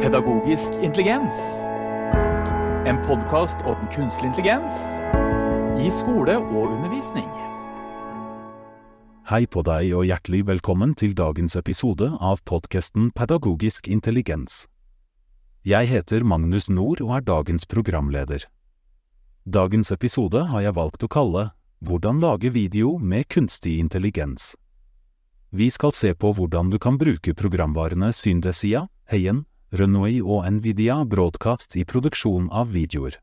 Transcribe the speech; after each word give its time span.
Pedagogisk 0.00 0.72
intelligens. 0.82 1.34
En 2.86 2.96
podkast 3.06 3.56
om 3.68 3.76
kunstig 3.92 4.24
intelligens 4.24 4.72
i 5.76 5.90
skole 5.98 6.38
og 6.38 6.70
undervisning. 6.70 7.26
Hei 9.28 9.42
på 9.44 9.60
deg 9.68 9.90
og 9.98 10.06
hjertelig 10.08 10.40
velkommen 10.48 10.94
til 10.96 11.12
dagens 11.12 11.58
episode 11.60 12.08
av 12.16 12.40
podkasten 12.48 13.10
Pedagogisk 13.12 13.92
intelligens. 13.92 14.62
Jeg 15.68 15.92
heter 15.92 16.24
Magnus 16.24 16.70
Nord 16.72 17.04
og 17.04 17.12
er 17.18 17.28
dagens 17.28 17.68
programleder. 17.68 18.48
Dagens 19.44 19.92
episode 19.92 20.46
har 20.48 20.64
jeg 20.64 20.78
valgt 20.80 21.04
å 21.04 21.12
kalle 21.12 21.50
Hvordan 21.84 22.24
lage 22.24 22.48
video 22.56 22.96
med 22.96 23.28
kunstig 23.28 23.76
intelligens. 23.84 24.54
Vi 25.52 25.68
skal 25.68 25.92
se 25.92 26.16
på 26.16 26.32
hvordan 26.32 26.72
du 26.72 26.80
kan 26.80 26.96
bruke 26.96 27.36
programvarene 27.36 28.14
Syndesia, 28.16 28.86
Heien, 29.12 29.44
Renoi 29.70 30.16
og 30.18 30.48
Nvidia 30.50 30.96
Broadcast 31.06 31.76
i 31.78 31.84
produksjon 31.86 32.48
av 32.50 32.72
videoer. 32.74 33.14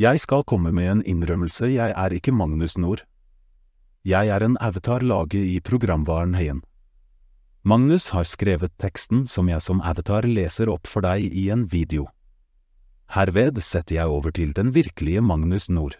Jeg 0.00 0.22
skal 0.24 0.44
komme 0.48 0.70
med 0.72 0.88
en 0.88 1.02
innrømmelse, 1.04 1.68
jeg 1.68 1.92
er 1.92 2.14
ikke 2.16 2.32
Magnus 2.32 2.78
Nord. 2.80 3.02
Jeg 4.08 4.32
er 4.32 4.40
en 4.46 4.56
avatar 4.56 5.04
laget 5.04 5.44
i 5.44 5.58
programvaren 5.60 6.32
Heien. 6.38 6.62
Magnus 7.60 8.08
har 8.16 8.24
skrevet 8.24 8.72
teksten 8.80 9.26
som 9.28 9.50
jeg 9.52 9.60
som 9.60 9.82
avatar 9.84 10.24
leser 10.24 10.72
opp 10.72 10.88
for 10.88 11.04
deg 11.04 11.28
i 11.28 11.50
en 11.52 11.66
video. 11.68 12.06
Herved 13.12 13.60
setter 13.60 13.98
jeg 13.98 14.08
over 14.08 14.32
til 14.32 14.56
den 14.56 14.72
virkelige 14.72 15.20
Magnus 15.20 15.68
Nord. 15.68 15.98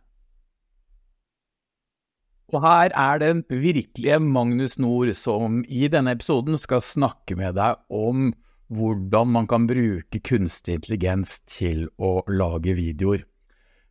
Og 2.48 2.64
her 2.64 2.96
er 2.96 3.20
den 3.20 3.44
virkelige 3.50 4.22
Magnus 4.24 4.78
Nord 4.80 5.12
som 5.20 5.60
i 5.68 5.84
denne 5.92 6.16
episoden 6.16 6.56
skal 6.56 6.80
snakke 6.80 7.36
med 7.36 7.58
deg 7.60 7.76
om 7.92 8.32
hvordan 8.72 9.30
man 9.34 9.46
kan 9.50 9.66
bruke 9.68 10.20
kunstig 10.20 10.80
intelligens 10.80 11.38
til 11.46 11.86
å 11.98 12.20
lage 12.28 12.74
videoer. 12.78 13.24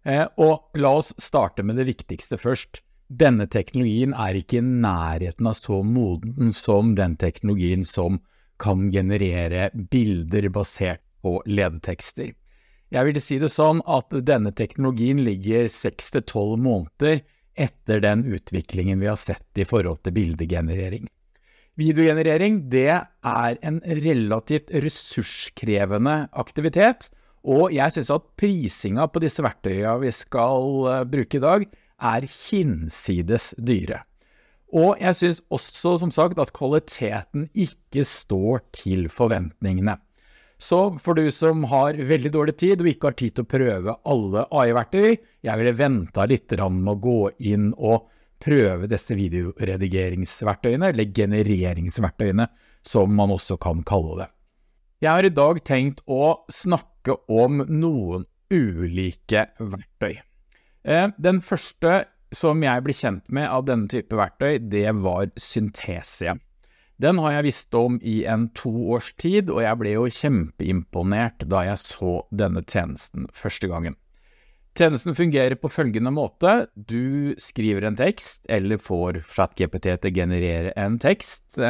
Eh, 0.06 0.26
og 0.38 0.78
la 0.78 0.92
oss 1.00 1.14
starte 1.22 1.64
med 1.66 1.80
det 1.80 1.88
viktigste 1.90 2.38
først. 2.38 2.82
Denne 3.10 3.48
teknologien 3.50 4.16
er 4.18 4.38
ikke 4.38 4.60
i 4.60 4.66
nærheten 4.66 5.50
av 5.50 5.58
så 5.58 5.82
moden 5.86 6.54
som 6.54 6.96
den 6.98 7.16
teknologien 7.22 7.86
som 7.86 8.20
kan 8.62 8.90
generere 8.92 9.70
bilder 9.74 10.50
basert 10.50 11.04
på 11.22 11.40
ledetekster. 11.46 12.34
Jeg 12.94 13.08
vil 13.08 13.22
si 13.22 13.40
det 13.42 13.50
sånn 13.54 13.82
at 13.90 14.14
denne 14.26 14.54
teknologien 14.56 15.24
ligger 15.26 15.68
seks 15.74 16.14
til 16.14 16.24
tolv 16.30 16.62
måneder 16.62 17.24
etter 17.56 18.02
den 18.04 18.24
utviklingen 18.30 19.02
vi 19.02 19.10
har 19.10 19.20
sett 19.20 19.58
i 19.58 19.66
forhold 19.66 20.04
til 20.06 20.16
bildegenerering. 20.16 21.08
Videogenerering 21.76 22.62
det 22.72 22.88
er 22.88 23.58
en 23.68 23.82
relativt 23.84 24.70
ressurskrevende 24.72 26.30
aktivitet, 26.32 27.10
og 27.44 27.74
jeg 27.76 27.92
synes 27.92 28.14
at 28.16 28.30
prisinga 28.40 29.10
på 29.12 29.20
disse 29.20 29.44
verktøyene 29.44 29.98
vi 30.06 30.14
skal 30.16 30.88
eh, 30.92 31.04
bruke 31.12 31.36
i 31.36 31.44
dag, 31.44 31.66
er 32.00 32.28
hinsides 32.32 33.52
dyre. 33.60 34.06
Og 34.76 34.96
jeg 35.04 35.20
synes 35.20 35.44
også, 35.52 35.98
som 36.00 36.16
sagt, 36.16 36.40
at 36.40 36.56
kvaliteten 36.56 37.50
ikke 37.54 38.08
står 38.08 38.64
til 38.76 39.08
forventningene. 39.12 40.00
Så 40.56 40.96
for 41.04 41.20
du 41.20 41.28
som 41.36 41.68
har 41.68 42.00
veldig 42.00 42.32
dårlig 42.32 42.56
tid 42.60 42.82
og 42.82 42.88
ikke 42.90 43.12
har 43.12 43.20
tid 43.20 43.36
til 43.36 43.44
å 43.44 43.52
prøve 43.52 43.96
alle 44.08 44.48
AI-verktøy, 44.48 45.16
jeg 45.44 45.60
ville 45.60 45.76
venta 45.76 46.24
litt 46.28 46.56
med 46.56 46.92
å 46.96 47.00
gå 47.04 47.20
inn 47.52 47.74
og 47.76 48.08
prøve 48.46 48.90
disse 48.92 49.18
videoredigeringsverktøyene, 49.18 50.92
eller 50.94 51.12
genereringsverktøyene, 51.16 52.48
som 52.86 53.14
man 53.18 53.34
også 53.34 53.58
kan 53.62 53.82
kalle 53.88 54.22
det. 54.22 54.30
Jeg 55.04 55.12
har 55.12 55.28
i 55.28 55.34
dag 55.34 55.60
tenkt 55.66 56.02
å 56.08 56.46
snakke 56.54 57.18
om 57.28 57.66
noen 57.68 58.26
ulike 58.54 59.48
verktøy. 59.60 60.22
Eh, 60.86 61.08
den 61.18 61.42
første 61.42 62.06
som 62.36 62.62
jeg 62.64 62.84
ble 62.86 62.94
kjent 62.96 63.26
med 63.34 63.50
av 63.50 63.66
denne 63.68 63.90
type 63.92 64.16
verktøy, 64.18 64.60
det 64.72 64.88
var 65.02 65.32
Syntesia. 65.40 66.38
Den 67.02 67.20
har 67.20 67.34
jeg 67.36 67.48
visst 67.50 67.76
om 67.76 67.98
i 68.00 68.22
en 68.30 68.48
to 68.56 68.72
års 68.96 69.12
tid, 69.20 69.50
og 69.52 69.60
jeg 69.66 69.80
ble 69.82 69.96
jo 69.98 70.06
kjempeimponert 70.08 71.44
da 71.52 71.66
jeg 71.68 71.82
så 71.82 72.22
denne 72.32 72.64
tjenesten 72.64 73.28
første 73.36 73.68
gangen. 73.72 73.98
Tjenesten 74.76 75.16
fungerer 75.16 75.56
på 75.56 75.70
følgende 75.72 76.12
måte. 76.12 76.66
Du 76.76 77.32
skriver 77.40 77.86
en 77.88 77.96
tekst, 77.96 78.42
eller 78.52 78.82
får 78.82 79.22
ChatGPT 79.24 79.94
til 79.94 80.12
å 80.12 80.16
generere 80.18 80.74
en 80.76 80.98
tekst, 81.00 81.62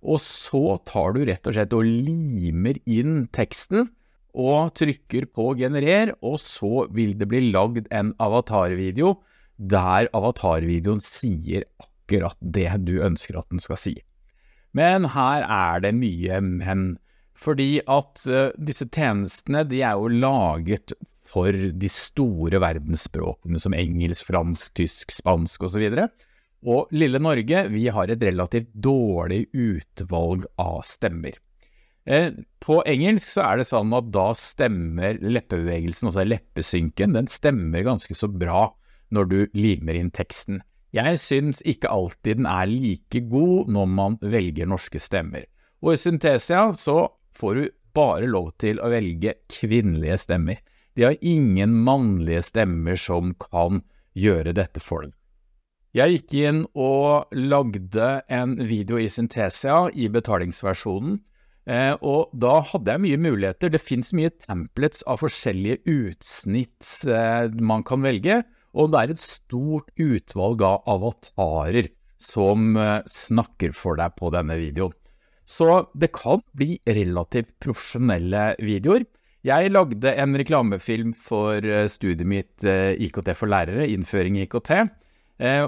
og 0.00 0.22
så 0.24 0.78
tar 0.88 1.12
du 1.12 1.26
rett 1.28 1.44
og 1.44 1.56
slett 1.56 1.76
og 1.76 1.84
limer 1.84 2.80
inn 2.88 3.26
teksten, 3.36 3.90
og 4.36 4.72
trykker 4.76 5.28
på 5.36 5.50
generer, 5.60 6.14
og 6.24 6.38
så 6.40 6.86
vil 6.96 7.12
det 7.20 7.28
bli 7.28 7.42
lagd 7.50 7.90
en 7.92 8.14
avatarvideo 8.20 9.18
der 9.56 10.08
avatarvideoen 10.16 11.00
sier 11.00 11.64
akkurat 11.80 12.36
det 12.40 12.68
du 12.84 12.98
ønsker 13.04 13.36
at 13.40 13.48
den 13.52 13.60
skal 13.60 13.80
si. 13.80 13.94
Men 14.76 15.08
her 15.12 15.44
er 15.44 15.84
det 15.84 15.92
mye 15.96 16.40
men. 16.44 16.94
Fordi 17.36 17.82
at 17.84 18.22
uh, 18.28 18.52
disse 18.56 18.86
tjenestene 18.88 19.64
de 19.68 19.82
er 19.84 19.96
jo 20.00 20.08
laget 20.08 20.94
for 21.36 21.52
de 21.52 21.88
store 21.92 22.60
verdensspråkene 22.62 23.60
som 23.60 23.76
engelsk, 23.76 24.24
fransk, 24.30 24.70
tysk, 24.80 25.12
spansk 25.12 25.66
osv. 25.68 25.84
Og, 25.92 26.28
og 26.64 26.94
lille 26.96 27.20
Norge, 27.20 27.66
vi 27.72 27.88
har 27.92 28.08
et 28.08 28.22
relativt 28.24 28.70
dårlig 28.72 29.44
utvalg 29.52 30.46
av 30.62 30.80
stemmer. 30.88 31.36
Eh, 32.06 32.30
på 32.62 32.78
engelsk 32.86 33.28
så 33.28 33.42
er 33.50 33.60
det 33.60 33.66
sånn 33.68 33.92
at 33.98 34.08
da 34.14 34.30
stemmer 34.38 35.18
leppebevegelsen, 35.20 36.08
altså 36.08 36.24
leppesynken, 36.24 37.16
den 37.18 37.28
stemmer 37.28 37.84
ganske 37.84 38.16
så 38.16 38.30
bra 38.30 38.70
når 39.12 39.30
du 39.30 39.38
limer 39.58 39.98
inn 39.98 40.12
teksten. 40.14 40.62
Jeg 40.96 41.18
syns 41.20 41.60
ikke 41.68 41.90
alltid 41.92 42.40
den 42.40 42.48
er 42.48 42.70
like 42.70 43.20
god 43.28 43.68
når 43.74 43.90
man 43.92 44.16
velger 44.22 44.70
norske 44.70 45.02
stemmer. 45.02 45.44
Og 45.84 45.92
i 45.92 46.00
Syntesia 46.00 46.70
så 46.78 47.02
får 47.36 47.58
du 47.58 47.66
bare 47.96 48.30
lov 48.30 48.54
til 48.62 48.80
å 48.80 48.88
velge 48.92 49.34
kvinnelige 49.52 50.16
stemmer. 50.22 50.62
De 50.96 51.04
har 51.04 51.16
ingen 51.20 51.74
mannlige 51.84 52.42
stemmer 52.48 52.96
som 52.96 53.34
kan 53.36 53.82
gjøre 54.16 54.54
dette 54.56 54.80
for 54.80 55.04
dem. 55.04 55.12
Jeg 55.96 56.12
gikk 56.12 56.34
inn 56.40 56.58
og 56.76 57.32
lagde 57.36 58.08
en 58.32 58.56
video 58.68 58.98
i 59.00 59.08
Syntesia 59.12 59.86
i 59.96 60.08
betalingsversjonen, 60.12 61.18
eh, 61.68 61.94
og 62.00 62.32
da 62.36 62.58
hadde 62.72 62.92
jeg 62.92 63.04
mye 63.04 63.20
muligheter. 63.28 63.72
Det 63.72 63.80
fins 63.80 64.12
mye 64.16 64.32
templates 64.42 65.04
av 65.08 65.22
forskjellige 65.22 65.84
utsnitt 65.88 66.90
eh, 67.08 67.48
man 67.60 67.84
kan 67.88 68.04
velge, 68.04 68.42
og 68.76 68.92
det 68.92 69.02
er 69.02 69.14
et 69.14 69.22
stort 69.22 69.88
utvalg 69.96 70.64
av 70.68 70.84
avatarer 70.96 71.88
som 72.20 72.76
eh, 72.76 73.00
snakker 73.08 73.72
for 73.76 73.96
deg 74.00 74.16
på 74.20 74.32
denne 74.36 74.56
videoen. 74.60 74.96
Så 75.46 75.86
det 75.94 76.10
kan 76.16 76.40
bli 76.58 76.80
relativt 76.84 77.54
profesjonelle 77.62 78.50
videoer. 78.60 79.04
Jeg 79.46 79.70
lagde 79.70 80.10
en 80.18 80.34
reklamefilm 80.34 81.12
for 81.22 81.62
eh, 81.62 81.86
studiet 81.90 82.26
mitt 82.26 82.64
eh, 82.66 82.96
IKT 83.06 83.30
for 83.38 83.50
lærere, 83.50 83.86
innføring 83.92 84.40
i 84.40 84.46
IKT. 84.46 84.72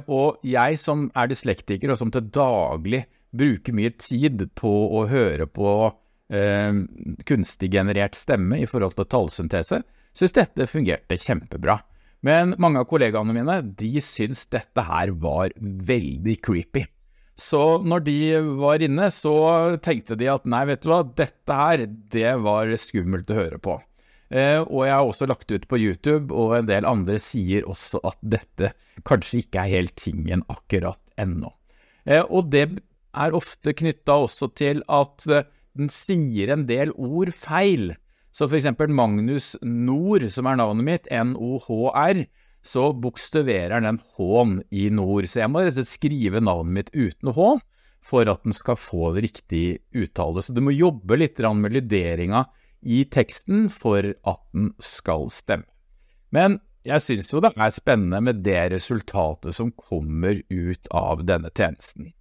Og 0.09 0.39
jeg 0.49 0.79
som 0.81 1.03
er 1.13 1.29
dyslektiker, 1.29 1.93
og 1.93 1.99
som 2.01 2.09
til 2.11 2.25
daglig 2.33 3.03
bruker 3.37 3.77
mye 3.77 3.93
tid 4.01 4.47
på 4.57 4.73
å 4.97 5.05
høre 5.11 5.45
på 5.45 5.69
eh, 6.33 6.81
kunstig 7.29 7.71
generert 7.77 8.17
stemme 8.17 8.63
i 8.63 8.67
forhold 8.67 8.97
til 8.97 9.11
tallsyntese, 9.13 9.83
syns 10.17 10.37
dette 10.41 10.67
fungerte 10.73 11.21
kjempebra. 11.21 11.79
Men 12.25 12.57
mange 12.59 12.81
av 12.83 12.89
kollegaene 12.91 13.37
mine 13.37 13.61
de 13.79 13.93
syns 14.03 14.47
dette 14.51 14.83
her 14.89 15.13
var 15.21 15.53
veldig 15.61 16.39
creepy. 16.43 16.89
Så 17.39 17.63
når 17.87 18.03
de 18.07 18.17
var 18.59 18.83
inne, 18.83 19.11
så 19.15 19.35
tenkte 19.83 20.17
de 20.19 20.27
at 20.33 20.47
nei, 20.49 20.65
vet 20.67 20.83
du 20.83 20.91
hva, 20.91 21.05
dette 21.07 21.59
her, 21.61 21.85
det 22.11 22.33
var 22.43 22.73
skummelt 22.83 23.31
å 23.31 23.39
høre 23.39 23.61
på. 23.63 23.77
Eh, 24.29 24.59
og 24.61 24.83
jeg 24.85 24.93
har 24.93 25.07
også 25.07 25.29
lagt 25.31 25.53
ut 25.55 25.69
på 25.71 25.79
YouTube, 25.81 26.35
og 26.35 26.57
en 26.59 26.69
del 26.69 26.89
andre 26.89 27.21
sier 27.23 27.69
også 27.71 28.03
at 28.11 28.19
dette 28.21 28.73
kanskje 29.09 29.45
ikke 29.45 29.63
er 29.63 29.75
helt 29.79 29.95
tingen 30.01 30.43
akkurat 30.53 31.01
ennå. 31.21 31.53
Eh, 32.05 32.25
og 32.27 32.51
det 32.53 32.67
er 33.15 33.39
ofte 33.39 33.73
knytta 33.77 34.19
også 34.27 34.51
til 34.59 34.83
at 34.91 35.25
eh, 35.31 35.47
den 35.79 35.89
sier 35.93 36.53
en 36.53 36.67
del 36.69 36.91
ord 36.99 37.31
feil. 37.37 37.93
Så 38.35 38.51
eksempel 38.51 38.91
Magnus 38.93 39.55
Nord, 39.63 40.27
som 40.35 40.51
er 40.51 40.59
navnet 40.61 40.87
mitt, 40.91 41.09
N-O-H-R, 41.15 42.27
så 42.67 42.91
bokstaverer 42.93 43.83
den 43.85 44.01
H-en 44.17 44.61
i 44.71 44.89
nord. 44.93 45.29
Så 45.31 45.43
jeg 45.43 45.53
må 45.53 45.63
rett 45.63 45.77
og 45.77 45.81
slett 45.81 45.91
skrive 45.91 46.43
navnet 46.45 46.75
mitt 46.75 46.95
uten 46.95 47.33
H 47.37 47.51
for 48.05 48.31
at 48.31 48.45
den 48.47 48.55
skal 48.57 48.79
få 48.79 49.13
riktig 49.17 49.81
uttale. 49.97 50.43
Så 50.43 50.55
du 50.55 50.63
må 50.65 50.75
jobbe 50.75 51.19
litt 51.19 51.41
med 51.59 51.75
lyderinga 51.75 52.45
i 52.83 53.03
teksten 53.11 53.67
for 53.73 54.05
at 54.07 54.43
den 54.55 54.73
skal 54.83 55.29
stemme. 55.35 55.67
Men 56.31 56.61
jeg 56.87 57.03
syns 57.05 57.33
jo 57.33 57.43
det 57.43 57.53
er 57.57 57.73
spennende 57.75 58.21
med 58.25 58.43
det 58.47 58.61
resultatet 58.75 59.57
som 59.57 59.73
kommer 59.77 60.41
ut 60.49 60.89
av 60.95 61.25
denne 61.27 61.51
tjenesten. 61.51 62.13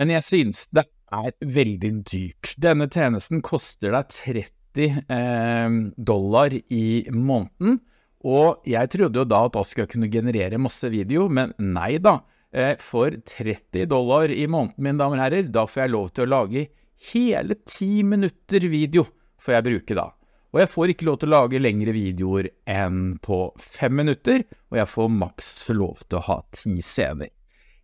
Men 0.00 0.14
jeg 0.16 0.26
syns 0.26 0.66
det 0.74 0.86
er 1.12 1.34
veldig 1.44 1.92
dyrt. 2.08 2.54
Denne 2.58 2.88
tjenesten 2.90 3.42
koster 3.44 3.92
deg 3.94 4.08
30 4.16 5.02
eh, 5.12 5.76
dollar 5.96 6.56
i 6.56 6.86
måneden, 7.12 7.82
og 8.22 8.62
jeg 8.68 8.90
trodde 8.94 9.22
jo 9.22 9.26
da 9.28 9.44
at 9.48 9.74
jeg 9.76 9.90
kunne 9.90 10.10
generere 10.10 10.60
masse 10.62 10.88
video, 10.92 11.28
men 11.28 11.54
nei 11.58 11.96
da. 12.02 12.20
Eh, 12.52 12.76
for 12.76 13.14
30 13.16 13.86
dollar 13.88 14.30
i 14.30 14.44
måneden, 14.46 14.76
mine 14.76 15.00
damer 15.00 15.16
og 15.16 15.24
herrer, 15.24 15.46
da 15.48 15.64
får 15.64 15.86
jeg 15.86 15.92
lov 15.94 16.10
til 16.12 16.26
å 16.26 16.32
lage 16.34 16.66
hele 17.12 17.56
10 17.64 18.02
minutter 18.10 18.66
video, 18.68 19.06
får 19.40 19.56
jeg 19.56 19.66
bruke 19.70 19.96
da. 19.96 20.10
Og 20.52 20.60
jeg 20.60 20.68
får 20.68 20.92
ikke 20.92 21.06
lov 21.08 21.16
til 21.20 21.30
å 21.30 21.38
lage 21.38 21.60
lengre 21.62 21.94
videoer 21.96 22.50
enn 22.68 23.16
på 23.24 23.46
fem 23.56 23.94
minutter, 24.02 24.44
og 24.68 24.82
jeg 24.82 24.90
får 24.92 25.14
maks 25.16 25.54
lov 25.72 26.04
til 26.04 26.20
å 26.20 26.26
ha 26.28 26.42
ti 26.52 26.76
scener. 26.84 27.32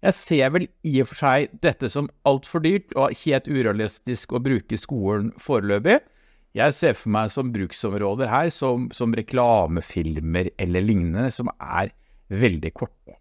Jeg 0.04 0.14
ser 0.14 0.52
vel 0.54 0.68
i 0.86 1.00
og 1.02 1.08
for 1.10 1.22
seg 1.24 1.56
dette 1.64 1.88
som 1.90 2.10
altfor 2.28 2.62
dyrt 2.62 2.92
og 2.94 3.16
helt 3.24 3.48
urealistisk 3.48 4.36
å 4.36 4.42
bruke 4.44 4.78
skolen 4.78 5.32
foreløpig. 5.42 6.04
Jeg 6.56 6.74
ser 6.74 6.96
for 6.96 7.12
meg 7.12 7.30
som 7.32 7.52
bruksområder 7.52 8.30
her 8.32 8.50
som, 8.54 8.88
som 8.94 9.14
reklamefilmer 9.14 10.52
eller 10.58 10.84
lignende, 10.84 11.28
som 11.34 11.50
er 11.60 11.92
veldig 12.32 12.72
korte. 12.76 13.18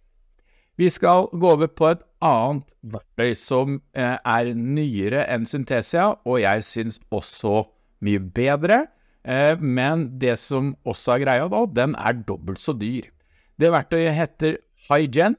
Vi 0.77 0.89
skal 0.93 1.25
gå 1.33 1.49
over 1.55 1.69
på 1.73 1.89
et 1.89 2.03
annet 2.23 2.75
verktøy 2.85 3.33
som 3.37 3.79
eh, 3.97 4.15
er 4.15 4.51
nyere 4.53 5.23
enn 5.33 5.47
Synthesia, 5.49 6.11
og 6.21 6.37
jeg 6.43 6.65
syns 6.67 6.99
også 7.09 7.63
mye 8.05 8.21
bedre. 8.21 8.83
Eh, 9.25 9.57
men 9.57 10.05
det 10.21 10.35
som 10.39 10.75
også 10.87 11.15
er 11.15 11.23
greia 11.25 11.49
da, 11.51 11.63
den 11.65 11.97
er 11.97 12.21
dobbelt 12.29 12.61
så 12.61 12.77
dyr. 12.77 13.09
Det 13.57 13.73
verktøyet 13.73 14.13
heter 14.15 14.59
HiGen, 14.87 15.35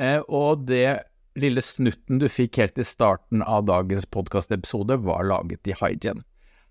eh, 0.00 0.22
og 0.24 0.64
det 0.70 1.02
lille 1.38 1.62
snutten 1.62 2.18
du 2.18 2.26
fikk 2.32 2.58
helt 2.62 2.80
i 2.80 2.86
starten 2.86 3.44
av 3.44 3.68
dagens 3.68 4.08
podkastepisode, 4.08 4.98
var 5.04 5.28
laget 5.28 5.68
i 5.68 5.76
HiGen. 5.76 6.24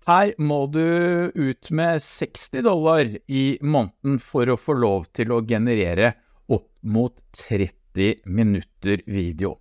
Her 0.08 0.30
må 0.40 0.62
du 0.72 0.80
ut 1.36 1.68
med 1.68 2.00
60 2.00 2.62
dollar 2.64 3.10
i 3.28 3.58
måneden 3.60 4.16
for 4.24 4.48
å 4.48 4.56
få 4.56 4.78
lov 4.80 5.10
til 5.12 5.34
å 5.36 5.42
generere 5.44 6.14
opp 6.48 6.70
mot 6.88 7.18
30 7.36 8.22
minutter 8.24 9.02
video. 9.04 9.58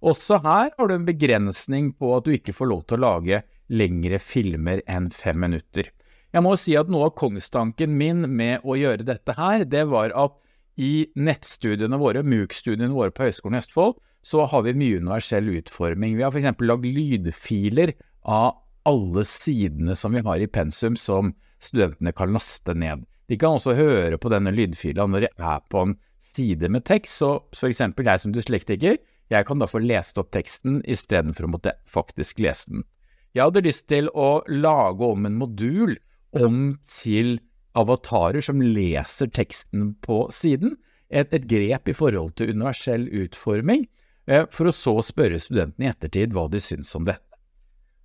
Også 0.00 0.38
her 0.40 0.70
har 0.72 0.88
du 0.88 0.94
en 0.94 1.04
begrensning 1.04 1.90
på 1.92 2.14
at 2.16 2.24
du 2.24 2.32
ikke 2.32 2.54
får 2.56 2.70
lov 2.70 2.86
til 2.88 2.96
å 2.96 3.04
lage 3.04 3.42
lengre 3.68 4.22
filmer 4.24 4.80
enn 4.88 5.10
fem 5.12 5.36
minutter. 5.44 5.92
Jeg 6.32 6.46
må 6.46 6.54
si 6.56 6.78
at 6.80 6.88
noe 6.88 7.10
av 7.10 7.18
kongstanken 7.20 7.92
min 8.00 8.24
med 8.24 8.64
å 8.64 8.78
gjøre 8.80 9.04
dette 9.04 9.36
her, 9.36 9.66
det 9.68 9.84
var 9.92 10.16
at 10.16 10.40
i 10.80 11.10
nettstudiene 11.12 12.00
våre, 12.00 12.24
MOOC-studiene 12.24 12.96
våre 12.96 13.12
på 13.12 13.26
Høgskolen 13.28 13.58
i 13.58 13.60
Østfold, 13.60 14.00
så 14.24 14.48
har 14.48 14.64
vi 14.64 14.76
mye 14.80 15.04
universell 15.04 15.52
utforming. 15.60 16.16
Vi 16.16 16.24
har 16.24 16.32
f.eks. 16.32 16.64
lagd 16.64 16.88
lydfiler 16.88 17.92
av 18.24 18.62
alle 18.90 19.24
sidene 19.28 19.96
som 19.96 20.16
vi 20.16 20.24
har 20.26 20.42
i 20.42 20.50
pensum 20.50 20.98
som 20.98 21.32
studentene 21.62 22.12
kan 22.16 22.32
laste 22.34 22.74
ned. 22.74 23.06
De 23.30 23.38
kan 23.38 23.56
også 23.56 23.76
høre 23.78 24.18
på 24.18 24.30
denne 24.32 24.52
lydfila 24.54 25.06
når 25.06 25.26
de 25.26 25.30
er 25.38 25.60
på 25.70 25.84
en 25.86 25.96
side 26.20 26.68
med 26.68 26.84
tekst, 26.88 27.20
så 27.20 27.68
eksempel 27.68 28.10
jeg 28.10 28.22
som 28.22 28.34
dyslektiker, 28.34 28.98
jeg 29.30 29.46
kan 29.46 29.62
da 29.62 29.68
få 29.70 29.78
lest 29.84 30.18
opp 30.18 30.32
teksten 30.34 30.80
istedenfor 30.90 31.46
å 31.46 31.52
måtte 31.52 31.76
faktisk 31.88 32.42
lese 32.42 32.72
den. 32.72 32.82
Jeg 33.30 33.46
hadde 33.46 33.62
lyst 33.62 33.86
til 33.90 34.10
å 34.10 34.42
lage 34.50 35.06
om 35.06 35.28
en 35.28 35.38
modul 35.38 35.94
om 36.34 36.74
til 36.86 37.38
avatarer 37.78 38.42
som 38.42 38.62
leser 38.62 39.30
teksten 39.30 39.92
på 40.02 40.24
siden. 40.34 40.74
Et, 41.10 41.30
et 41.30 41.46
grep 41.46 41.90
i 41.90 41.94
forhold 41.94 42.34
til 42.38 42.50
universell 42.54 43.06
utforming, 43.22 43.86
eh, 44.26 44.46
for 44.50 44.70
å 44.70 44.74
så 44.74 44.96
spørre 45.06 45.38
studentene 45.42 45.86
i 45.86 45.92
ettertid 45.92 46.34
hva 46.34 46.48
de 46.50 46.62
syns 46.62 46.90
om 46.98 47.06
dette. 47.06 47.29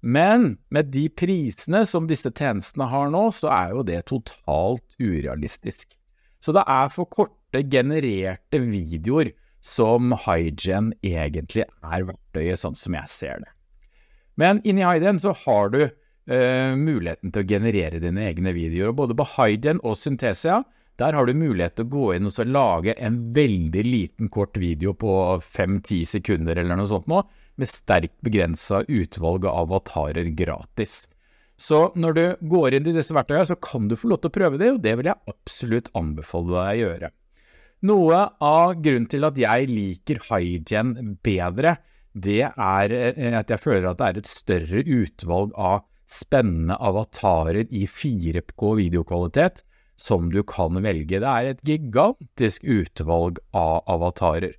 Men 0.05 0.57
med 0.69 0.91
de 0.93 1.07
prisene 1.09 1.81
som 1.89 2.05
disse 2.05 2.29
tjenestene 2.29 2.85
har 2.91 3.09
nå, 3.09 3.23
så 3.33 3.49
er 3.49 3.73
jo 3.73 3.85
det 3.87 4.03
totalt 4.11 4.85
urealistisk. 5.01 5.95
Så 6.37 6.53
det 6.53 6.61
er 6.69 6.91
for 6.93 7.09
korte, 7.09 7.63
genererte 7.71 8.59
videoer 8.61 9.31
som 9.65 10.13
Hygien 10.27 10.91
egentlig 11.01 11.65
er 11.65 12.05
verktøyet, 12.05 12.61
sånn 12.61 12.77
som 12.77 12.97
jeg 12.99 13.09
ser 13.09 13.41
det. 13.41 13.51
Men 14.37 14.59
inni 14.67 14.85
Hygien 14.85 15.17
så 15.23 15.33
har 15.45 15.71
du 15.73 15.81
eh, 15.81 16.75
muligheten 16.77 17.33
til 17.33 17.41
å 17.41 17.49
generere 17.55 18.01
dine 18.03 18.27
egne 18.27 18.53
videoer. 18.53 18.93
Både 18.93 19.17
på 19.17 19.25
Hygien 19.37 19.81
og 19.81 19.97
Synthesia 19.97 20.61
der 21.01 21.15
har 21.17 21.27
du 21.27 21.33
mulighet 21.35 21.75
til 21.75 21.87
å 21.87 21.91
gå 21.91 22.05
inn 22.15 22.29
og 22.29 22.51
lage 22.51 22.93
en 23.03 23.17
veldig 23.35 23.83
liten, 23.83 24.29
kort 24.31 24.55
video 24.59 24.93
på 24.95 25.11
fem-ti 25.43 26.05
sekunder 26.07 26.61
eller 26.61 26.79
noe 26.79 26.87
sånt 26.87 27.09
nå, 27.11 27.23
med 27.59 27.69
sterkt 27.71 28.15
begrensa 28.25 28.83
utvalg 28.87 29.45
av 29.47 29.65
avatarer 29.65 30.31
gratis. 30.37 31.05
Så 31.57 31.89
når 31.95 32.15
du 32.17 32.23
går 32.51 32.75
inn 32.75 32.87
i 32.89 32.95
disse 32.95 33.15
verktøyene, 33.15 33.47
så 33.47 33.55
kan 33.55 33.87
du 33.87 33.95
få 33.95 34.11
lov 34.11 34.23
til 34.23 34.31
å 34.31 34.37
prøve 34.37 34.59
det, 34.59 34.73
og 34.75 34.81
det 34.83 34.95
vil 34.99 35.09
jeg 35.11 35.31
absolutt 35.31 35.91
anbefale 35.95 36.51
deg 36.57 36.71
å 36.73 36.81
gjøre. 36.81 37.11
Noe 37.85 38.21
av 38.43 38.73
grunnen 38.81 39.07
til 39.11 39.27
at 39.27 39.37
jeg 39.39 39.69
liker 39.69 40.19
Hygien 40.29 40.95
bedre, 41.23 41.77
det 42.15 42.41
er 42.47 42.95
eh, 42.95 43.35
at 43.35 43.51
jeg 43.51 43.61
føler 43.61 43.89
at 43.91 43.99
det 43.99 44.07
er 44.07 44.19
et 44.21 44.29
større 44.31 44.83
utvalg 44.83 45.55
av 45.59 45.83
spennende 46.07 46.77
avatarer 46.79 47.65
i 47.73 47.85
4K 47.89 48.71
videokvalitet 48.79 49.63
som 49.99 50.29
du 50.31 50.41
kan 50.47 50.79
velge. 50.83 51.19
Det 51.19 51.31
er 51.31 51.51
et 51.51 51.63
gigantisk 51.67 52.63
utvalg 52.63 53.39
av 53.55 53.83
avatarer. 53.91 54.55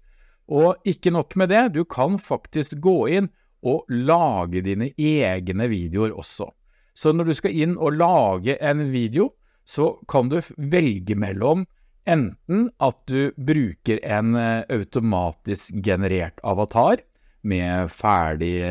Og 0.46 0.76
ikke 0.86 1.12
nok 1.14 1.34
med 1.36 1.50
det, 1.50 1.64
du 1.74 1.82
kan 1.84 2.20
faktisk 2.22 2.78
gå 2.84 2.98
inn 3.18 3.30
og 3.66 3.88
lage 3.90 4.62
dine 4.62 4.92
egne 4.94 5.66
videoer 5.72 6.14
også. 6.14 6.50
Så 6.96 7.12
når 7.12 7.30
du 7.30 7.34
skal 7.36 7.56
inn 7.56 7.74
og 7.76 7.98
lage 7.98 8.56
en 8.62 8.86
video, 8.92 9.32
så 9.66 9.96
kan 10.08 10.30
du 10.30 10.38
velge 10.56 11.16
mellom 11.18 11.66
enten 12.06 12.68
at 12.78 13.00
du 13.10 13.32
bruker 13.34 13.98
en 14.06 14.36
eh, 14.38 14.62
automatisk 14.70 15.82
generert 15.82 16.38
avatar 16.46 17.02
med 17.42 17.90
ferdige 17.90 18.70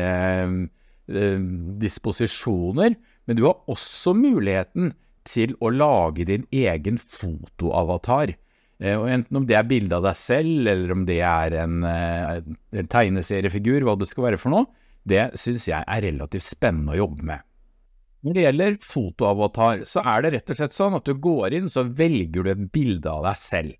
Eh, 1.06 1.38
disposisjoner, 1.78 2.96
men 3.24 3.36
du 3.38 3.44
har 3.46 3.60
også 3.70 4.10
muligheten 4.18 4.90
til 5.26 5.52
å 5.62 5.70
lage 5.70 6.24
din 6.26 6.42
egen 6.50 6.98
fotoavatar. 6.98 8.32
Eh, 8.82 8.96
og 8.98 9.08
enten 9.08 9.40
om 9.40 9.46
det 9.48 9.56
er 9.56 9.68
bilde 9.68 9.96
av 9.96 10.04
deg 10.04 10.18
selv, 10.20 10.66
eller 10.68 10.92
om 10.92 11.04
det 11.08 11.20
er 11.24 11.56
en, 11.62 11.82
eh, 11.88 12.40
en 12.76 12.90
tegneseriefigur, 12.92 13.86
hva 13.86 13.96
det 13.98 14.08
skal 14.10 14.28
være 14.30 14.40
for 14.40 14.52
noe, 14.52 14.66
det 15.06 15.30
syns 15.38 15.68
jeg 15.70 15.84
er 15.86 16.04
relativt 16.04 16.44
spennende 16.44 16.96
å 16.96 17.00
jobbe 17.04 17.28
med. 17.30 17.44
Når 18.26 18.34
det 18.34 18.42
gjelder 18.42 18.76
fotoavatar, 18.82 19.84
så 19.86 20.02
er 20.02 20.22
det 20.24 20.32
rett 20.34 20.50
og 20.50 20.58
slett 20.58 20.74
sånn 20.74 20.96
at 20.98 21.06
du 21.06 21.14
går 21.14 21.54
inn, 21.54 21.68
så 21.70 21.84
velger 21.86 22.42
du 22.42 22.50
et 22.50 22.64
bilde 22.74 23.10
av 23.12 23.22
deg 23.28 23.38
selv. 23.38 23.76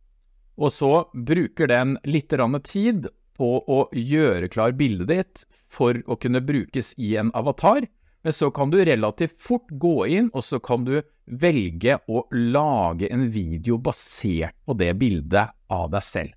Og 0.57 0.71
så 0.73 0.91
bruker 1.13 1.69
den 1.69 1.97
litt 2.07 2.33
tid 2.71 3.09
på 3.37 3.51
å 3.69 3.81
gjøre 3.93 4.49
klar 4.49 4.73
bildet 4.73 5.11
ditt 5.11 5.45
for 5.51 5.99
å 6.07 6.17
kunne 6.17 6.41
brukes 6.41 6.95
i 6.97 7.17
en 7.21 7.33
avatar, 7.35 7.85
men 8.25 8.35
så 8.35 8.51
kan 8.55 8.73
du 8.73 8.79
relativt 8.85 9.37
fort 9.43 9.71
gå 9.71 10.07
inn, 10.17 10.31
og 10.35 10.45
så 10.45 10.61
kan 10.63 10.85
du 10.87 10.97
velge 11.27 11.99
å 12.09 12.25
lage 12.33 13.11
en 13.13 13.27
video 13.31 13.79
basert 13.83 14.57
på 14.67 14.77
det 14.79 14.93
bildet 15.01 15.55
av 15.73 15.89
deg 15.93 16.07
selv. 16.07 16.35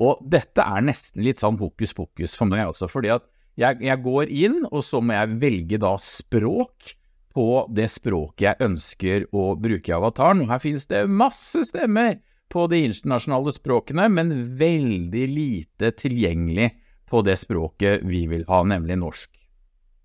Og 0.00 0.22
dette 0.24 0.64
er 0.64 0.84
nesten 0.86 1.24
litt 1.24 1.42
sånn 1.42 1.58
hokus 1.60 1.92
pokus 1.96 2.36
for 2.38 2.48
meg 2.48 2.70
også, 2.70 2.88
fordi 2.90 3.12
at 3.16 3.26
jeg, 3.60 3.82
jeg 3.84 4.00
går 4.04 4.30
inn, 4.32 4.62
og 4.70 4.80
så 4.86 5.02
må 5.04 5.16
jeg 5.18 5.38
velge 5.42 5.80
da 5.82 5.92
språk 6.00 6.94
på 7.32 7.46
det 7.72 7.88
språket 7.92 8.46
jeg 8.46 8.68
ønsker 8.68 9.26
å 9.36 9.52
bruke 9.60 9.92
i 9.92 9.96
avataren. 9.96 10.44
Og 10.44 10.52
her 10.52 10.60
finnes 10.62 10.88
det 10.88 11.04
masse 11.08 11.64
stemmer 11.68 12.18
på 12.52 12.66
de 12.68 12.82
internasjonale 12.86 13.52
språkene, 13.54 14.08
men 14.12 14.32
veldig 14.60 15.26
lite 15.32 15.92
tilgjengelig 16.00 16.72
på 17.08 17.22
det 17.24 17.38
språket 17.40 18.04
vi 18.08 18.26
vil 18.30 18.44
ha, 18.48 18.62
nemlig 18.64 18.98
norsk. 19.00 19.41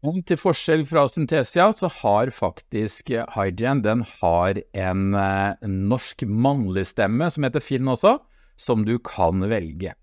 Til 0.08 0.40
forskjell 0.40 0.86
fra 0.88 1.04
Synthesia 1.10 1.68
så 1.76 1.90
har 2.00 2.30
faktisk 2.32 3.10
Hygiene 3.34 3.84
den 3.84 4.04
har 4.22 4.60
en 4.78 5.16
eh, 5.18 5.68
norsk 5.68 6.24
mannlig 6.30 6.86
stemme 6.94 7.28
som 7.34 7.48
heter 7.48 7.64
Finn 7.64 7.90
også, 7.92 8.14
som 8.56 8.86
du 8.88 8.96
kan 9.04 9.44
velge. 9.52 9.96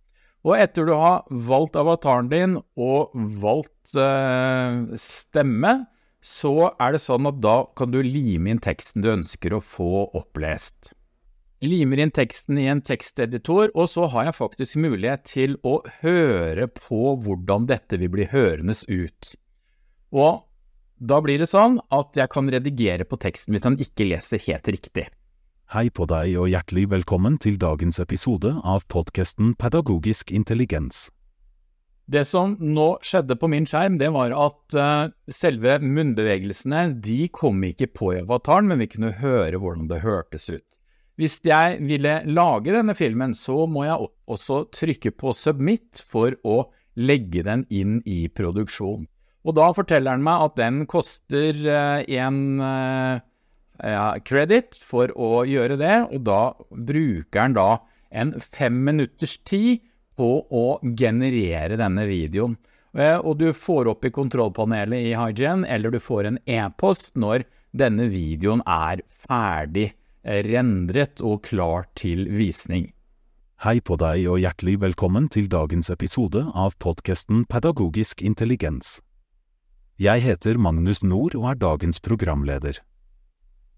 Og 0.45 0.59
etter 0.61 0.85
du 0.85 0.93
har 0.99 1.23
valgt 1.31 1.79
avataren 1.81 2.29
din 2.29 2.59
og 2.77 3.15
valgt 3.15 3.95
eh, 3.97 4.83
stemme, 5.01 5.77
så 6.21 6.75
er 6.81 6.97
det 6.97 7.05
sånn 7.05 7.31
at 7.31 7.41
da 7.41 7.57
kan 7.79 7.95
du 7.95 8.03
lime 8.05 8.53
inn 8.53 8.61
teksten 8.61 9.05
du 9.05 9.13
ønsker 9.15 9.57
å 9.57 9.65
få 9.65 10.09
opplest 10.13 10.93
limer 11.65 12.03
inn 12.03 12.13
teksten 12.15 12.59
i 12.61 12.67
en 12.71 12.83
teksteditor, 12.85 13.71
og 13.75 13.89
så 13.91 14.09
har 14.13 14.29
jeg 14.29 14.37
faktisk 14.37 14.79
mulighet 14.85 15.25
til 15.29 15.57
å 15.65 15.79
høre 16.03 16.69
på 16.69 17.15
hvordan 17.25 17.69
dette 17.71 17.99
vil 18.01 18.13
bli 18.13 18.29
hørendes 18.33 18.85
ut. 18.91 19.35
Og 20.15 20.45
da 21.03 21.19
blir 21.19 21.41
det 21.43 21.51
sånn 21.51 21.81
at 21.91 22.15
jeg 22.15 22.31
kan 22.31 22.47
redigere 22.53 23.03
på 23.09 23.19
teksten 23.19 23.57
hvis 23.57 23.67
han 23.67 23.81
ikke 23.83 24.07
leser 24.13 24.43
helt 24.47 24.69
riktig. 24.71 25.09
Hei 25.75 25.89
på 25.91 26.07
deg 26.07 26.37
og 26.39 26.47
hjertelig 26.53 26.85
velkommen 26.93 27.35
til 27.43 27.57
dagens 27.59 27.99
episode 27.99 28.53
av 28.63 28.85
podkasten 28.93 29.57
Pedagogisk 29.59 30.31
intelligens. 30.31 31.09
Det 32.07 32.23
som 32.29 32.53
nå 32.61 32.99
skjedde 33.03 33.35
på 33.41 33.49
min 33.49 33.67
skjerm, 33.67 33.97
det 33.99 34.11
var 34.15 34.31
at 34.37 34.77
uh, 34.77 35.11
selve 35.33 35.79
munnbevegelsene 35.83 37.01
de 37.03 37.25
kom 37.33 37.65
ikke 37.67 37.89
på 37.97 38.13
i 38.13 38.21
avataren, 38.21 38.69
men 38.71 38.85
vi 38.85 38.91
kunne 38.93 39.15
høre 39.19 39.59
hvordan 39.59 39.89
det 39.91 40.03
hørtes 40.05 40.47
ut. 40.53 40.79
Hvis 41.19 41.41
jeg 41.47 41.81
ville 41.81 42.21
lage 42.29 42.75
denne 42.75 42.95
filmen, 42.95 43.35
så 43.35 43.65
må 43.67 43.87
jeg 43.89 44.11
også 44.31 44.67
trykke 44.75 45.15
på 45.17 45.35
submit 45.35 46.05
for 46.07 46.37
å 46.45 46.69
legge 46.95 47.43
den 47.47 47.65
inn 47.73 47.99
i 48.07 48.27
produksjon. 48.29 49.09
Og 49.45 49.57
da 49.59 49.69
forteller 49.77 50.17
han 50.17 50.25
meg 50.25 50.47
at 50.47 50.55
den 50.57 50.85
koster 50.89 51.59
én 51.61 52.39
uh, 52.65 53.21
uh, 53.85 54.15
credit 54.25 54.79
for 54.81 55.13
å 55.13 55.45
gjøre 55.45 55.77
det, 55.81 55.97
og 56.09 56.25
da 56.25 56.41
bruker 56.73 57.43
han 57.43 57.57
da 57.59 57.69
en 58.15 58.33
fem 58.41 58.79
minutters 58.87 59.37
tid 59.45 59.83
på 60.17 60.31
å 60.49 60.65
generere 60.97 61.77
denne 61.81 62.07
videoen. 62.09 62.57
Eh, 62.95 63.19
og 63.19 63.41
du 63.43 63.51
får 63.53 63.91
opp 63.91 64.07
i 64.07 64.13
kontrollpanelet 64.15 65.11
i 65.11 65.15
Hygen, 65.19 65.65
eller 65.67 65.91
du 65.91 66.01
får 66.01 66.31
en 66.31 66.39
e-post 66.47 67.17
når 67.19 67.47
denne 67.75 68.07
videoen 68.13 68.63
er 68.71 69.03
ferdig 69.27 69.89
eh, 69.91 70.45
rendret 70.47 71.23
og 71.25 71.43
klar 71.49 71.89
til 71.99 72.29
visning. 72.31 72.93
Hei 73.65 73.81
på 73.81 73.97
deg 73.99 74.27
og 74.29 74.39
hjertelig 74.43 74.77
velkommen 74.83 75.27
til 75.33 75.49
dagens 75.51 75.91
episode 75.91 76.45
av 76.55 76.77
podkasten 76.83 77.47
Pedagogisk 77.51 78.23
intelligens. 78.23 79.01
Jeg 79.95 80.25
heter 80.25 80.59
Magnus 80.59 81.05
Nord 81.07 81.37
og 81.39 81.45
er 81.47 81.59
dagens 81.63 82.01
programleder. 82.03 82.81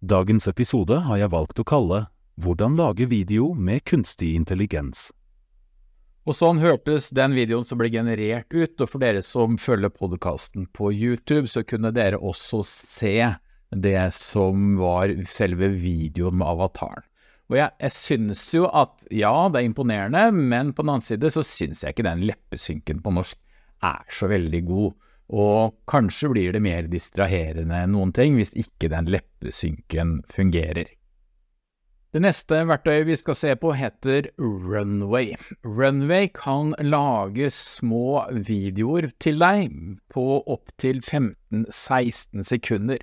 Dagens 0.01 0.47
episode 0.49 0.97
har 1.05 1.19
jeg 1.21 1.29
valgt 1.29 1.61
å 1.61 1.67
kalle 1.69 1.99
Hvordan 2.41 2.79
lage 2.79 3.05
video 3.11 3.51
med 3.53 3.85
kunstig 3.85 4.31
intelligens. 4.39 5.11
Og 6.25 6.39
sånn 6.39 6.63
hørtes 6.65 7.11
den 7.13 7.37
videoen 7.37 7.69
som 7.69 7.77
ble 7.77 7.91
generert 7.93 8.49
ut, 8.49 8.81
og 8.81 8.89
for 8.89 9.05
dere 9.05 9.21
som 9.21 9.61
følger 9.61 9.93
podkasten 9.93 10.65
på 10.73 10.89
YouTube, 10.89 11.53
så 11.53 11.61
kunne 11.69 11.93
dere 11.93 12.17
også 12.17 12.65
se 12.65 13.17
det 13.77 14.09
som 14.17 14.73
var 14.81 15.13
selve 15.29 15.69
videoen 15.77 16.41
med 16.41 16.49
avataren. 16.49 17.05
Og 17.53 17.61
jeg, 17.61 17.77
jeg 17.85 17.93
syns 17.93 18.49
jo 18.57 18.71
at 18.73 19.05
ja, 19.13 19.37
det 19.53 19.61
er 19.61 19.69
imponerende, 19.69 20.31
men 20.33 20.73
på 20.73 20.81
den 20.81 20.97
annen 20.97 21.05
side 21.13 21.29
så 21.29 21.45
syns 21.45 21.85
jeg 21.85 21.93
ikke 21.93 22.09
den 22.09 22.25
leppesynken 22.33 23.05
på 23.05 23.19
norsk 23.21 23.37
er 23.85 24.09
så 24.09 24.33
veldig 24.33 24.65
god. 24.73 24.97
Og 25.33 25.75
kanskje 25.91 26.31
blir 26.31 26.53
det 26.55 26.63
mer 26.63 26.87
distraherende 26.91 27.83
enn 27.83 27.97
noen 27.97 28.13
ting 28.15 28.37
hvis 28.39 28.55
ikke 28.55 28.91
den 28.93 29.11
leppesynken 29.11 30.21
fungerer. 30.31 30.93
Det 32.15 32.23
neste 32.23 32.63
verktøyet 32.65 33.09
vi 33.11 33.17
skal 33.19 33.37
se 33.37 33.51
på 33.61 33.75
heter 33.77 34.31
Runway. 34.41 35.35
Runway 35.67 36.31
kan 36.33 36.71
lage 36.81 37.51
små 37.53 38.23
videoer 38.31 39.11
til 39.21 39.43
deg 39.43 39.75
på 40.15 40.25
opptil 40.55 41.03
15-16 41.03 42.47
sekunder. 42.47 43.03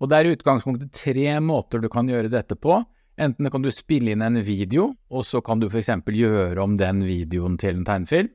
Og 0.00 0.08
Det 0.08 0.16
er 0.16 0.28
i 0.30 0.32
utgangspunktet 0.38 0.94
tre 0.96 1.34
måter 1.44 1.82
du 1.82 1.90
kan 1.92 2.08
gjøre 2.08 2.32
dette 2.32 2.56
på. 2.56 2.78
Enten 3.20 3.50
kan 3.50 3.62
du 3.62 3.70
spille 3.70 4.14
inn 4.14 4.24
en 4.24 4.40
video, 4.42 4.94
og 5.10 5.26
så 5.26 5.42
kan 5.44 5.60
du 5.60 5.68
f.eks. 5.68 5.92
gjøre 6.08 6.62
om 6.62 6.78
den 6.78 7.04
videoen 7.06 7.58
til 7.60 7.78
en 7.78 7.86
tegnefilm. 7.86 8.32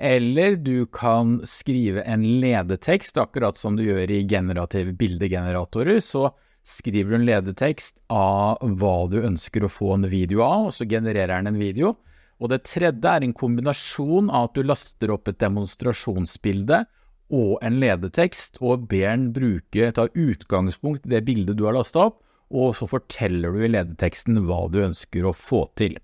Eller 0.00 0.56
du 0.56 0.86
kan 0.86 1.42
skrive 1.44 2.02
en 2.08 2.22
ledetekst, 2.40 3.18
akkurat 3.20 3.58
som 3.60 3.76
du 3.76 3.84
gjør 3.84 4.10
i 4.10 4.22
generative 4.24 4.94
bildegeneratorer. 4.96 6.00
så 6.00 6.30
skriver 6.64 7.10
du 7.10 7.16
en 7.18 7.26
ledetekst 7.26 7.98
av 8.08 8.60
hva 8.80 8.94
du 9.12 9.18
ønsker 9.20 9.64
å 9.64 9.72
få 9.72 9.94
en 9.96 10.08
video 10.08 10.40
av, 10.44 10.68
og 10.68 10.72
så 10.76 10.86
genererer 10.88 11.34
den 11.36 11.52
en 11.52 11.60
video. 11.60 11.94
Og 12.40 12.48
det 12.52 12.62
tredje 12.64 13.12
er 13.12 13.24
en 13.24 13.36
kombinasjon 13.36 14.30
av 14.32 14.48
at 14.48 14.56
du 14.56 14.64
laster 14.64 15.12
opp 15.12 15.28
et 15.28 15.40
demonstrasjonsbilde 15.40 16.84
og 17.30 17.58
en 17.62 17.78
ledetekst, 17.82 18.58
og 18.64 18.88
ber 18.90 19.10
den 19.12 19.30
bruke, 19.36 19.92
ta 19.92 20.08
utgangspunkt 20.08 21.06
i 21.06 21.14
det 21.14 21.24
bildet 21.28 21.58
du 21.60 21.66
har 21.68 21.76
lasta 21.76 22.08
opp, 22.08 22.22
og 22.50 22.72
så 22.78 22.88
forteller 22.90 23.52
du 23.52 23.66
i 23.66 23.70
ledeteksten 23.70 24.40
hva 24.48 24.64
du 24.72 24.80
ønsker 24.88 25.28
å 25.28 25.36
få 25.36 25.66
til. 25.78 26.00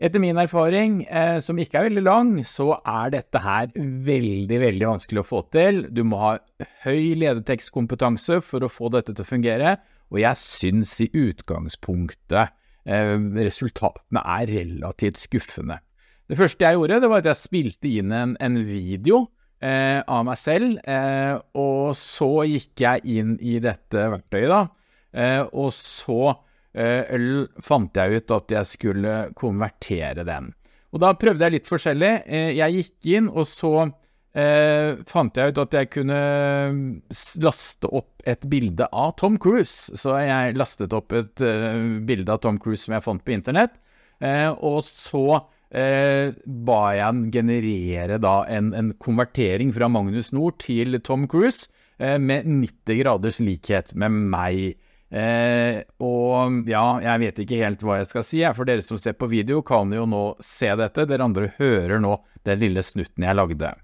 Etter 0.00 0.16
min 0.22 0.38
erfaring, 0.40 1.02
eh, 1.04 1.38
som 1.44 1.58
ikke 1.60 1.76
er 1.76 1.90
veldig 1.90 2.02
lang, 2.06 2.28
så 2.48 2.70
er 2.88 3.10
dette 3.12 3.42
her 3.44 3.66
veldig, 3.76 4.60
veldig 4.62 4.86
vanskelig 4.88 5.20
å 5.20 5.28
få 5.28 5.42
til. 5.52 5.82
Du 5.92 6.00
må 6.08 6.16
ha 6.22 6.30
høy 6.86 7.12
ledetekstkompetanse 7.20 8.38
for 8.40 8.64
å 8.64 8.70
få 8.72 8.88
dette 8.94 9.12
til 9.12 9.26
å 9.26 9.28
fungere, 9.28 9.74
og 10.08 10.22
jeg 10.22 10.40
syns 10.40 10.94
i 11.04 11.10
utgangspunktet 11.12 12.56
eh, 12.88 13.12
resultatene 13.44 14.24
er 14.38 14.54
relativt 14.56 15.20
skuffende. 15.20 15.82
Det 16.30 16.40
første 16.40 16.64
jeg 16.64 16.78
gjorde, 16.78 17.02
det 17.04 17.12
var 17.12 17.20
at 17.20 17.28
jeg 17.34 17.42
spilte 17.42 17.92
inn 18.00 18.16
en, 18.16 18.36
en 18.40 18.56
video 18.64 19.26
eh, 19.60 20.00
av 20.00 20.24
meg 20.30 20.40
selv, 20.40 20.80
eh, 20.80 21.36
og 21.60 21.92
så 21.98 22.46
gikk 22.48 22.86
jeg 22.86 23.18
inn 23.20 23.36
i 23.44 23.58
dette 23.60 24.08
verktøyet, 24.14 24.48
da, 24.48 24.62
eh, 25.12 25.42
og 25.44 25.74
så 25.76 26.38
eh, 26.74 27.46
fant 27.64 27.96
jeg 27.96 28.20
ut 28.20 28.36
at 28.36 28.56
jeg 28.56 28.70
skulle 28.74 29.16
konvertere 29.38 30.26
den. 30.26 30.52
Og 30.90 31.02
da 31.02 31.14
prøvde 31.18 31.46
jeg 31.46 31.58
litt 31.58 31.70
forskjellig. 31.70 32.12
Eh, 32.26 32.52
jeg 32.58 32.78
gikk 32.80 33.10
inn, 33.16 33.28
og 33.30 33.46
så 33.48 33.74
eh, 34.34 34.96
fant 35.10 35.38
jeg 35.38 35.52
ut 35.52 35.60
at 35.62 35.76
jeg 35.78 35.90
kunne 35.94 36.18
laste 37.44 37.90
opp 37.90 38.24
et 38.28 38.46
bilde 38.50 38.88
av 38.90 39.14
Tom 39.20 39.38
Cruise. 39.40 39.94
Så 39.98 40.16
jeg 40.22 40.58
lastet 40.58 40.94
opp 40.96 41.14
et 41.16 41.44
eh, 41.46 41.78
bilde 42.06 42.34
av 42.34 42.42
Tom 42.44 42.58
Cruise 42.62 42.84
som 42.84 42.96
jeg 42.96 43.06
fant 43.06 43.24
på 43.24 43.36
internett. 43.36 43.78
Eh, 44.20 44.50
og 44.50 44.82
så 44.84 45.24
eh, 45.72 46.34
ba 46.44 46.80
jeg 46.96 47.06
han 47.06 47.26
generere 47.32 48.18
da 48.20 48.42
en, 48.52 48.74
en, 48.76 48.92
konvertering 49.00 49.72
fra 49.76 49.88
Magnus 49.88 50.32
Nord 50.36 50.58
til 50.60 50.98
Tom 51.06 51.24
Cruise 51.30 51.70
eh, 51.98 52.18
med 52.20 52.48
90 52.50 53.00
graders 53.00 53.40
likhet 53.40 53.94
med 53.94 54.18
meg. 54.34 54.76
Eh, 55.10 55.80
og 55.98 56.68
ja, 56.70 56.84
jeg 57.02 57.22
vet 57.24 57.40
ikke 57.42 57.58
helt 57.64 57.80
hva 57.82 57.98
jeg 57.98 58.10
skal 58.12 58.24
si, 58.26 58.42
for 58.54 58.68
dere 58.68 58.84
som 58.84 58.98
ser 59.00 59.16
på 59.18 59.30
video, 59.30 59.62
kan 59.66 59.90
jo 59.94 60.06
nå 60.06 60.22
se 60.44 60.70
dette. 60.78 61.06
Dere 61.10 61.26
andre 61.26 61.50
hører 61.58 62.02
nå 62.02 62.14
den 62.46 62.62
lille 62.62 62.84
snutten 62.86 63.26
jeg 63.26 63.38
lagde. 63.38 63.74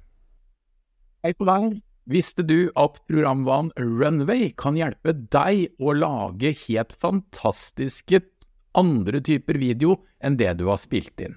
Hei 1.26 1.34
på 1.34 1.48
deg! 1.48 1.80
Visste 2.06 2.44
du 2.46 2.68
at 2.78 3.00
programvaren 3.10 3.72
Runway 3.74 4.52
kan 4.54 4.76
hjelpe 4.78 5.10
deg 5.34 5.72
å 5.82 5.90
lage 5.96 6.52
helt 6.68 6.94
fantastiske 6.94 8.20
andre 8.78 9.18
typer 9.26 9.58
video 9.58 9.96
enn 10.22 10.38
det 10.38 10.52
du 10.60 10.68
har 10.70 10.78
spilt 10.78 11.18
inn? 11.18 11.34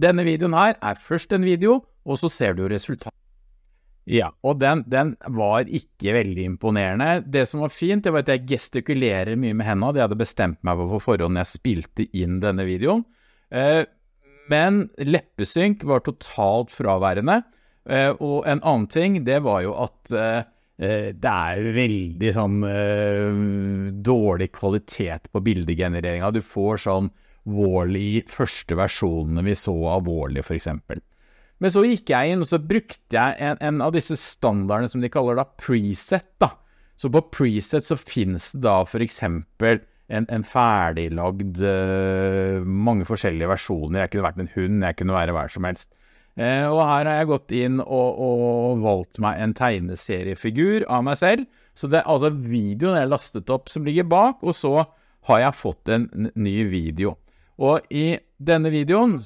Denne 0.00 0.26
videoen 0.28 0.56
her 0.56 0.76
er 0.84 1.00
først 1.00 1.32
en 1.32 1.48
video, 1.48 1.80
og 2.04 2.20
så 2.20 2.28
ser 2.32 2.52
du 2.56 2.66
resultatet. 2.68 3.19
Ja, 4.08 4.30
og 4.42 4.58
den, 4.62 4.82
den, 4.90 5.12
var 5.36 5.68
ikke 5.68 6.14
veldig 6.16 6.44
imponerende. 6.54 7.20
Det 7.26 7.44
som 7.48 7.62
var 7.64 7.72
fint, 7.74 8.04
det 8.04 8.12
var 8.14 8.24
at 8.24 8.32
jeg 8.32 8.46
gestikulerer 8.48 9.38
mye 9.38 9.56
med 9.56 9.68
hendene. 9.68 9.94
Det 9.94 10.04
hadde 10.06 10.20
bestemt 10.20 10.60
meg 10.66 10.80
på 10.80 11.00
forhånd 11.04 11.40
jeg 11.40 11.50
spilte 11.50 12.06
inn 12.16 12.40
denne 12.42 12.66
videoen. 12.68 13.04
Eh, 13.52 13.84
men 14.50 14.86
leppesynk 14.98 15.84
var 15.86 16.02
totalt 16.06 16.72
fraværende. 16.74 17.42
Eh, 17.90 18.10
og 18.16 18.48
en 18.48 18.62
annen 18.64 18.88
ting, 18.90 19.20
det 19.26 19.42
var 19.44 19.62
jo 19.66 19.76
at 19.84 20.16
eh, 20.16 20.40
det 20.80 21.30
er 21.30 21.74
veldig 21.76 22.30
sånn 22.32 22.54
dårlig 24.00 24.46
kvalitet 24.56 25.28
på 25.28 25.42
bildegenereringa. 25.44 26.30
Du 26.32 26.40
får 26.40 26.80
sånn 26.86 27.10
Wall-E 27.52 28.22
første 28.28 28.78
versjonene 28.80 29.44
vi 29.44 29.58
så 29.60 29.74
av 29.92 30.08
Wall-E, 30.08 30.40
for 30.40 30.56
eksempel. 30.56 31.02
Men 31.60 31.72
så 31.74 31.84
gikk 31.84 32.10
jeg 32.12 32.32
inn 32.32 32.42
og 32.44 32.48
så 32.48 32.60
brukte 32.62 33.16
jeg 33.16 33.36
en, 33.44 33.58
en 33.60 33.84
av 33.84 33.92
disse 33.92 34.16
standardene 34.16 34.88
som 34.90 35.02
de 35.04 35.12
kaller 35.12 35.36
da 35.38 35.44
preset. 35.60 36.26
da. 36.40 36.54
Så 37.00 37.12
på 37.12 37.22
preset 37.32 37.86
så 37.86 37.98
finnes 38.00 38.50
det 38.54 38.64
da 38.64 38.80
f.eks. 38.84 39.22
En, 40.10 40.26
en 40.26 40.44
ferdiglagd 40.44 41.60
uh, 41.62 42.64
mange 42.64 43.06
forskjellige 43.06 43.50
versjoner. 43.52 44.02
Jeg 44.02 44.14
kunne 44.14 44.26
vært 44.26 44.40
en 44.42 44.52
hund, 44.56 44.86
jeg 44.88 44.98
kunne 44.98 45.14
være 45.14 45.36
hver 45.36 45.52
som 45.52 45.68
helst. 45.68 45.92
Uh, 46.40 46.66
og 46.70 46.80
her 46.80 47.06
har 47.10 47.20
jeg 47.20 47.30
gått 47.30 47.54
inn 47.54 47.78
og, 47.84 48.18
og, 48.24 48.82
valgt 48.82 49.20
meg 49.22 49.38
en 49.44 49.54
tegneseriefigur 49.56 50.88
av 50.88 51.04
meg 51.06 51.20
selv. 51.20 51.46
Så 51.78 51.90
det 51.92 52.00
er 52.00 52.10
altså 52.10 52.32
videoen 52.34 52.98
jeg 52.98 53.12
lastet 53.12 53.52
opp 53.52 53.70
som 53.70 53.86
ligger 53.86 54.08
bak, 54.08 54.42
og 54.42 54.56
så 54.56 54.74
har 55.28 55.44
jeg 55.44 55.58
fått 55.60 55.92
en 55.92 56.08
ny 56.34 56.56
video. 56.72 57.14
Og 57.60 57.84
i 57.92 58.16
denne 58.40 58.72
videoen 58.72 59.18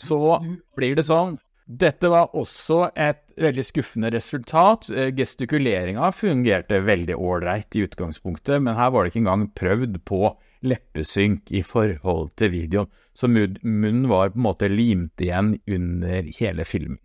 så 0.00 0.38
blir 0.78 0.96
det 0.96 1.04
sånn 1.10 1.36
dette 1.70 2.08
var 2.10 2.32
også 2.34 2.88
et 2.98 3.20
veldig 3.38 3.62
skuffende 3.62 4.10
resultat. 4.10 4.88
Eh, 4.90 5.12
gestikuleringa 5.14 6.08
fungerte 6.14 6.80
veldig 6.82 7.14
ålreit 7.14 7.76
i 7.78 7.84
utgangspunktet, 7.86 8.58
men 8.64 8.74
her 8.78 8.90
var 8.90 9.04
det 9.04 9.12
ikke 9.12 9.22
engang 9.22 9.44
prøvd 9.54 10.00
på 10.08 10.32
leppesynk 10.66 11.52
i 11.54 11.62
forhold 11.64 12.32
til 12.36 12.52
videoen, 12.52 12.90
så 13.16 13.30
munnen 13.30 14.08
var 14.10 14.32
på 14.34 14.40
en 14.40 14.48
måte 14.48 14.68
limt 14.68 15.22
igjen 15.22 15.54
under 15.70 16.28
hele 16.40 16.66
filmen. 16.68 16.98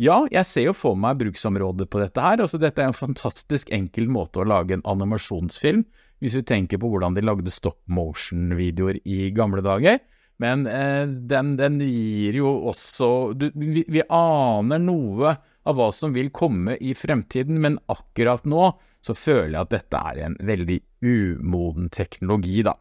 Ja, 0.00 0.24
jeg 0.30 0.46
ser 0.48 0.68
jo 0.68 0.74
for 0.74 0.98
meg 0.98 1.20
bruksområdet 1.20 1.86
på 1.90 2.00
dette 2.02 2.22
her. 2.22 2.40
altså 2.42 2.58
Dette 2.58 2.82
er 2.82 2.90
en 2.90 2.96
fantastisk 2.96 3.70
enkel 3.74 4.08
måte 4.10 4.42
å 4.42 4.46
lage 4.46 4.74
en 4.74 4.82
animasjonsfilm, 4.90 5.84
hvis 6.18 6.34
vi 6.34 6.42
tenker 6.46 6.80
på 6.82 6.90
hvordan 6.90 7.14
de 7.14 7.22
lagde 7.22 7.52
stop 7.54 7.78
motion-videoer 7.86 8.98
i 9.06 9.30
gamle 9.34 9.62
dager. 9.62 10.00
Men 10.42 10.66
eh, 10.66 11.06
den, 11.06 11.54
den, 11.60 11.78
gir 11.80 12.40
jo 12.40 12.54
også 12.70 13.08
du, 13.38 13.48
vi, 13.54 13.84
vi, 13.86 14.02
aner 14.10 14.82
noe 14.82 15.36
av 15.64 15.78
hva 15.78 15.90
som 15.94 16.14
vil 16.16 16.32
komme 16.34 16.74
i 16.82 16.94
fremtiden, 16.98 17.60
men 17.62 17.78
akkurat 17.92 18.44
nå 18.48 18.72
så 19.04 19.14
føler 19.16 19.54
jeg 19.54 19.62
at 19.62 19.74
dette 19.74 20.00
er 20.10 20.22
en 20.26 20.38
veldig 20.40 20.80
umoden 21.04 21.90
teknologi, 21.92 22.62
da. 22.64 22.74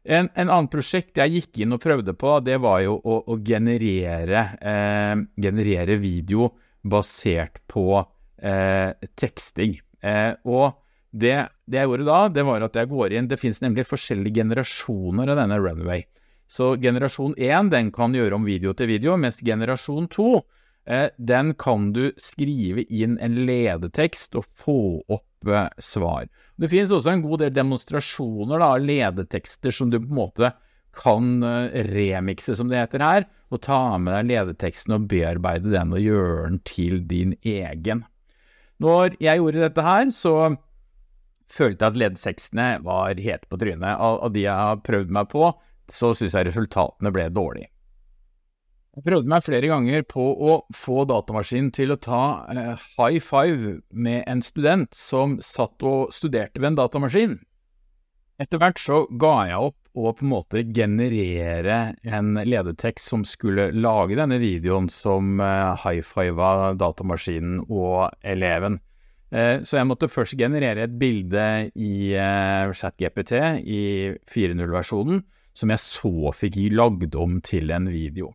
En, 0.00 0.30
en 0.32 0.48
annen 0.48 0.68
prosjekt 0.72 1.20
jeg 1.20 1.34
gikk 1.34 1.60
inn 1.60 1.76
og 1.76 1.82
prøvde 1.82 2.14
på, 2.16 2.38
det 2.44 2.56
var 2.64 2.80
jo 2.86 2.96
å, 2.96 3.18
å 3.28 3.36
generere, 3.44 4.46
eh, 4.56 5.12
generere, 5.36 5.98
video 6.00 6.48
basert 6.80 7.60
på 7.68 8.00
eh, 8.40 8.96
teksting. 9.20 9.76
Eh, 10.00 10.32
og 10.48 10.80
det, 11.12 11.34
det, 11.68 11.82
jeg 11.82 11.90
gjorde 11.90 12.08
da, 12.08 12.22
det 12.32 12.46
var 12.48 12.64
at 12.64 12.76
jeg 12.78 12.88
går 12.88 13.12
inn 13.18 13.26
Det 13.28 13.36
finnes 13.36 13.58
nemlig 13.60 13.82
forskjellige 13.88 14.40
generasjoner 14.40 15.32
av 15.34 15.40
denne 15.42 15.58
Runway. 15.60 16.06
Så 16.50 16.72
generasjon 16.82 17.36
1 17.38 17.70
den 17.70 17.92
kan 17.94 18.14
gjøre 18.16 18.34
om 18.34 18.46
video 18.48 18.72
til 18.74 18.90
video, 18.90 19.14
mens 19.20 19.38
generasjon 19.46 20.08
2 20.10 20.30
eh, 20.90 21.06
den 21.14 21.52
kan 21.54 21.92
du 21.94 22.08
skrive 22.18 22.82
inn 22.90 23.14
en 23.22 23.36
ledetekst 23.46 24.34
og 24.40 24.48
få 24.58 24.80
opp 25.06 25.46
eh, 25.46 25.68
svar. 25.78 26.26
Det 26.58 26.72
finnes 26.72 26.90
også 26.96 27.14
en 27.14 27.22
god 27.22 27.44
del 27.44 27.54
demonstrasjoner 27.54 28.66
av 28.66 28.82
ledetekster 28.82 29.74
som 29.74 29.92
du 29.92 30.00
på 30.00 30.10
en 30.10 30.18
måte 30.18 30.52
kan 30.96 31.38
eh, 31.46 31.86
remikse, 31.86 32.58
som 32.58 32.66
det 32.72 32.82
heter 32.82 33.06
her, 33.06 33.28
og 33.54 33.62
ta 33.62 33.80
med 34.02 34.16
deg 34.16 34.32
ledeteksten 34.32 34.98
og 34.98 35.06
bearbeide 35.10 35.70
den 35.70 35.94
og 35.94 36.02
gjøre 36.02 36.48
den 36.48 36.60
til 36.66 36.98
din 37.06 37.38
egen. 37.46 38.02
Når 38.82 39.20
jeg 39.22 39.38
gjorde 39.38 39.64
dette 39.68 39.86
her, 39.86 40.10
så 40.10 40.34
følte 41.50 41.84
jeg 41.84 41.94
at 41.94 42.04
ledetekstene 42.04 42.68
var 42.82 43.18
helt 43.22 43.46
på 43.50 43.58
trynet. 43.60 43.94
Av, 43.94 44.30
de 44.34 44.48
jeg 44.48 44.54
har 44.54 44.82
prøvd 44.86 45.14
meg 45.14 45.30
på, 45.30 45.50
så 45.94 46.12
syns 46.16 46.36
jeg 46.36 46.48
resultatene 46.48 47.12
ble 47.14 47.28
dårlige. 47.34 47.70
Jeg 48.90 49.06
prøvde 49.06 49.30
meg 49.30 49.44
flere 49.46 49.68
ganger 49.70 50.02
på 50.10 50.24
å 50.50 50.54
få 50.74 51.04
datamaskinen 51.06 51.70
til 51.72 51.94
å 51.94 52.00
ta 52.02 52.22
eh, 52.50 52.88
high 52.98 53.22
five 53.22 53.76
med 53.94 54.24
en 54.26 54.42
student 54.42 54.90
som 54.96 55.38
satt 55.44 55.86
og 55.86 56.10
studerte 56.14 56.58
ved 56.58 56.72
en 56.72 56.80
datamaskin. 56.80 57.38
Etter 58.40 58.58
hvert 58.58 58.80
så 58.82 59.04
ga 59.20 59.34
jeg 59.46 59.62
opp 59.68 59.76
å 60.00 60.10
på 60.16 60.24
en 60.24 60.32
måte 60.32 60.62
generere 60.74 61.78
en 62.02 62.34
ledetekst 62.34 63.10
som 63.12 63.24
skulle 63.26 63.70
lage 63.74 64.18
denne 64.18 64.38
videoen 64.42 64.88
som 64.90 65.38
eh, 65.38 65.82
high 65.84 66.04
fiva 66.06 66.72
datamaskinen 66.78 67.66
og 67.68 68.08
eleven. 68.26 68.80
Eh, 69.30 69.60
så 69.62 69.78
jeg 69.78 69.86
måtte 69.86 70.10
først 70.10 70.38
generere 70.38 70.86
et 70.86 70.94
bilde 70.98 71.44
i 71.78 72.10
eh, 72.18 72.72
ChatGPT 72.74 73.36
i 73.62 73.82
4.0-versjonen, 74.26 75.22
som 75.56 75.72
jeg 75.72 75.82
så 75.82 76.32
fikk 76.36 76.60
lagd 76.74 77.16
om 77.18 77.40
til 77.44 77.72
en 77.74 77.88
video. 77.90 78.34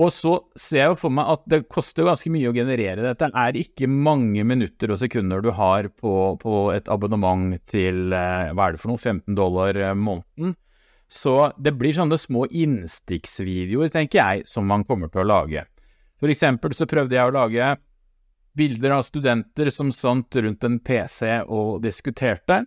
Og 0.00 0.12
så 0.14 0.36
ser 0.56 0.84
jeg 0.84 0.92
jo 0.92 0.98
for 1.02 1.12
meg 1.12 1.28
at 1.32 1.42
det 1.50 1.64
koster 1.68 2.06
ganske 2.06 2.30
mye 2.32 2.48
å 2.48 2.54
generere 2.56 3.02
dette. 3.02 3.26
Det 3.26 3.42
er 3.42 3.58
ikke 3.58 3.90
mange 3.90 4.44
minutter 4.46 4.94
og 4.94 5.00
sekunder 5.02 5.42
du 5.44 5.50
har 5.56 5.90
på, 5.90 6.14
på 6.40 6.60
et 6.72 6.88
abonnement 6.92 7.56
til 7.68 8.14
eh, 8.14 8.52
hva 8.54 8.68
er 8.68 8.76
det 8.76 8.80
for 8.80 8.92
noe, 8.92 9.02
15 9.02 9.36
dollar 9.36 9.76
eh, 9.76 9.96
måneden. 9.98 10.54
Så 11.10 11.50
det 11.58 11.74
blir 11.74 11.96
sånne 11.96 12.16
små 12.22 12.46
innstikksvideoer, 12.46 13.90
tenker 13.90 14.20
jeg, 14.20 14.46
som 14.48 14.68
man 14.70 14.86
kommer 14.86 15.10
til 15.10 15.24
å 15.24 15.30
lage. 15.32 15.66
For 16.22 16.30
eksempel 16.30 16.76
så 16.76 16.86
prøvde 16.88 17.18
jeg 17.18 17.26
å 17.26 17.34
lage 17.34 17.74
bilder 18.56 18.94
av 18.94 19.02
studenter 19.06 19.70
som 19.74 19.90
satt 19.94 20.38
rundt 20.38 20.64
en 20.66 20.78
PC 20.86 21.40
og 21.48 21.80
diskuterte. 21.82 22.62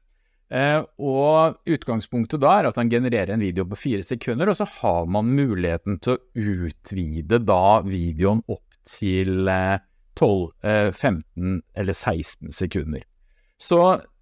Eh, 0.52 0.82
og 1.02 1.58
utgangspunktet 1.70 2.42
da 2.44 2.58
er 2.60 2.70
at 2.70 2.78
han 2.78 2.92
genererer 2.92 3.34
en 3.34 3.44
video 3.44 3.66
på 3.70 3.80
fire 3.80 4.06
sekunder, 4.06 4.52
og 4.52 4.60
så 4.60 4.68
har 4.82 5.08
man 5.10 5.32
muligheten 5.34 6.00
til 6.04 6.18
å 6.18 6.50
utvide 6.68 7.40
da 7.42 7.82
videoen 7.88 8.44
opp 8.52 8.78
til 8.86 9.48
12, 10.20 10.52
eh, 10.64 10.92
15 10.92 11.24
eh, 11.24 11.62
eller 11.82 11.94
16 11.94 12.52
sekunder. 12.52 13.06
Så 13.58 13.80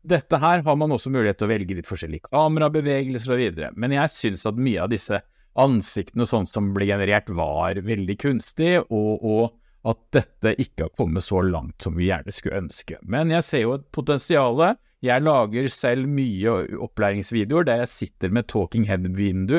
dette 0.07 0.37
her 0.41 0.61
har 0.65 0.77
man 0.77 0.93
også 0.93 1.11
mulighet 1.13 1.39
til 1.41 1.49
å 1.49 1.51
velge 1.51 1.77
litt 1.77 1.89
forskjellige 1.89 2.29
kamerabevegelser 2.29 3.35
og 3.35 3.41
videre. 3.41 3.71
Men 3.75 3.95
jeg 3.97 4.13
syns 4.13 4.45
at 4.49 4.59
mye 4.61 4.85
av 4.85 4.91
disse 4.93 5.19
ansiktene 5.59 6.23
og 6.23 6.29
sånt 6.29 6.49
som 6.49 6.69
ble 6.75 6.87
generert, 6.87 7.29
var 7.35 7.81
veldig 7.83 8.15
kunstig, 8.21 8.77
og, 8.89 9.25
og, 9.25 9.57
at 9.81 9.97
dette 10.13 10.51
ikke 10.61 10.85
har 10.85 10.91
kommet 10.93 11.25
så 11.25 11.39
langt 11.41 11.81
som 11.81 11.95
vi 11.97 12.11
gjerne 12.11 12.29
skulle 12.29 12.59
ønske. 12.61 12.99
Men 13.01 13.31
jeg 13.33 13.45
ser 13.47 13.63
jo 13.63 13.71
et 13.79 13.87
potensial 13.89 14.59
jeg 15.01 15.23
lager 15.25 15.67
selv 15.73 16.09
mye 16.09 16.51
opplæringsvideoer 16.85 17.65
der 17.65 17.81
jeg 17.81 17.89
sitter 17.89 18.33
med 18.33 18.47
talking 18.51 18.85
head-vindu 18.85 19.57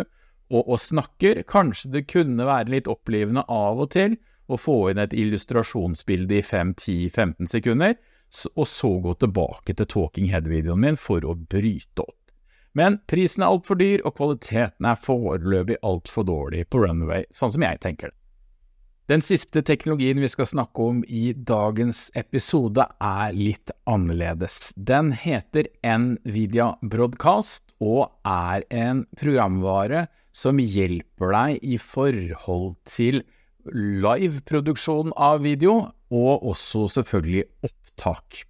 og, 0.53 0.63
og, 0.63 0.79
snakker. 0.79 1.43
Kanskje 1.49 1.91
det 1.97 2.07
kunne 2.13 2.47
være 2.47 2.71
litt 2.71 2.91
opplivende 2.91 3.43
av 3.51 3.83
og 3.83 3.91
til 3.97 4.17
å 4.47 4.59
få 4.61 4.93
inn 4.93 5.01
et 5.03 5.15
illustrasjonsbilde 5.17 6.39
i 6.39 6.45
5-10-15 6.47 7.51
sekunder, 7.51 7.97
og 8.55 8.67
så 8.69 8.91
gå 9.03 9.15
tilbake 9.21 9.75
til 9.77 9.89
talking 9.89 10.31
head-videoen 10.33 10.83
min 10.85 11.01
for 11.01 11.25
å 11.25 11.35
bryte 11.35 12.05
opp. 12.05 12.19
Men 12.79 13.01
prisen 13.09 13.45
er 13.45 13.53
altfor 13.53 13.77
dyr, 13.81 14.01
og 14.07 14.17
kvaliteten 14.17 14.89
er 14.89 15.01
foreløpig 15.01 15.83
altfor 15.85 16.25
dårlig 16.29 16.65
på 16.73 16.87
Runway, 16.87 17.27
sånn 17.35 17.53
som 17.53 17.65
jeg 17.67 17.83
tenker 17.83 18.13
det. 18.13 18.22
Den 19.11 19.19
siste 19.19 19.65
teknologien 19.67 20.21
vi 20.23 20.29
skal 20.31 20.47
snakke 20.47 20.85
om 20.87 21.01
i 21.11 21.33
dagens 21.35 22.05
episode 22.15 22.85
er 23.03 23.33
litt 23.35 23.73
annerledes. 23.91 24.71
Den 24.79 25.11
heter 25.19 25.67
Nvidia 25.83 26.69
Broadcast 26.87 27.65
og 27.83 28.13
er 28.23 28.63
en 28.71 29.03
programvare 29.19 30.05
som 30.31 30.61
hjelper 30.63 31.35
deg 31.35 31.67
i 31.67 31.81
forhold 31.83 32.77
til 32.87 33.25
liveproduksjon 33.75 35.11
av 35.19 35.43
video, 35.43 35.75
og 36.15 36.47
også 36.53 36.87
selvfølgelig 36.95 37.43
opptak. 37.67 38.45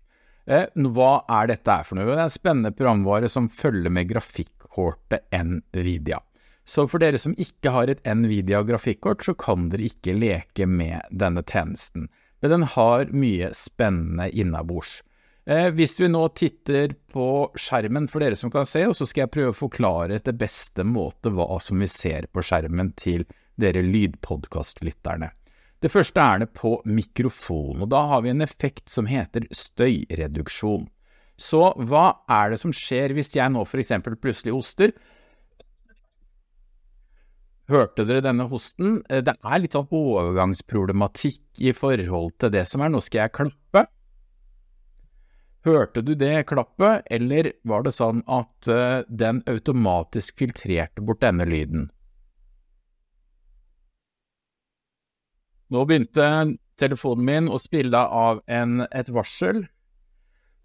Eh, 0.45 0.69
hva 0.93 1.13
er 1.33 1.49
dette 1.55 1.79
for 1.89 1.97
noe? 1.97 2.11
Det 2.11 2.19
er 2.19 2.27
en 2.27 2.37
spennende 2.37 2.75
programvare 2.77 3.33
som 3.33 3.49
følger 3.49 3.93
med 3.93 4.13
grafikkortet 4.13 5.25
Nvidia. 5.33 6.21
Så 6.65 6.87
for 6.89 7.03
dere 7.03 7.19
som 7.19 7.35
ikke 7.41 7.73
har 7.75 7.91
et 7.91 8.03
Nvidia 8.07 8.63
grafikkort, 8.67 9.25
så 9.27 9.35
kan 9.35 9.69
dere 9.73 9.89
ikke 9.91 10.15
leke 10.15 10.67
med 10.67 11.03
denne 11.11 11.43
tjenesten. 11.43 12.07
Men 12.43 12.55
den 12.55 12.69
har 12.75 13.11
mye 13.15 13.51
spennende 13.55 14.29
innabords. 14.31 15.01
Eh, 15.47 15.73
hvis 15.75 15.97
vi 15.99 16.07
nå 16.11 16.23
titter 16.39 16.95
på 17.11 17.27
skjermen 17.59 18.07
for 18.11 18.23
dere 18.23 18.39
som 18.39 18.51
kan 18.51 18.67
se, 18.69 18.85
og 18.87 18.95
så 18.95 19.07
skal 19.09 19.25
jeg 19.25 19.35
prøve 19.35 19.55
å 19.55 19.59
forklare 19.59 20.19
etter 20.21 20.37
beste 20.39 20.87
måte 20.87 21.33
hva 21.35 21.59
som 21.63 21.83
vi 21.83 21.91
ser 21.91 22.29
på 22.31 22.45
skjermen 22.47 22.93
til 22.99 23.27
dere 23.59 23.83
lydpodkastlytterne. 23.83 25.33
Det 25.83 25.91
første 25.91 26.23
er 26.23 26.45
det 26.45 26.53
på 26.55 26.77
mikrofon, 26.87 27.83
og 27.83 27.91
da 27.91 28.05
har 28.13 28.23
vi 28.23 28.31
en 28.31 28.45
effekt 28.45 28.87
som 28.91 29.09
heter 29.11 29.49
støyreduksjon. 29.51 30.87
Så 31.43 31.73
hva 31.75 32.05
er 32.31 32.53
det 32.53 32.61
som 32.63 32.75
skjer 32.77 33.15
hvis 33.17 33.35
jeg 33.35 33.51
nå 33.51 33.65
eksempel 33.67 34.15
plutselig 34.15 34.55
hoster? 34.55 34.93
Hørte 37.73 38.05
dere 38.05 38.21
denne 38.21 38.45
hosten? 38.51 38.99
Eh, 39.09 39.23
det 39.25 39.33
er 39.41 39.61
litt 39.63 39.73
sånn 39.77 39.89
overgangsproblematikk 39.89 41.63
i 41.65 41.73
forhold 41.73 42.35
til 42.43 42.53
det 42.53 42.67
som 42.69 42.85
er. 42.85 42.93
Nå 42.93 43.01
skal 43.01 43.25
jeg 43.25 43.37
klappe. 43.39 43.87
Hørte 45.65 46.03
du 46.03 46.13
det 46.19 46.49
klappet, 46.51 47.07
eller 47.07 47.53
var 47.65 47.87
det 47.87 47.95
sånn 47.95 48.25
at 48.27 48.69
uh, 48.69 49.05
den 49.07 49.45
automatisk 49.47 50.43
filtrerte 50.43 51.05
bort 51.07 51.23
denne 51.23 51.47
lyden? 51.47 51.87
Nå 55.71 55.85
begynte 55.87 56.27
telefonen 56.83 57.29
min 57.29 57.47
å 57.49 57.61
spille 57.63 57.97
av 57.97 58.43
en, 58.51 58.83
et 58.91 59.13
varsel. 59.15 59.63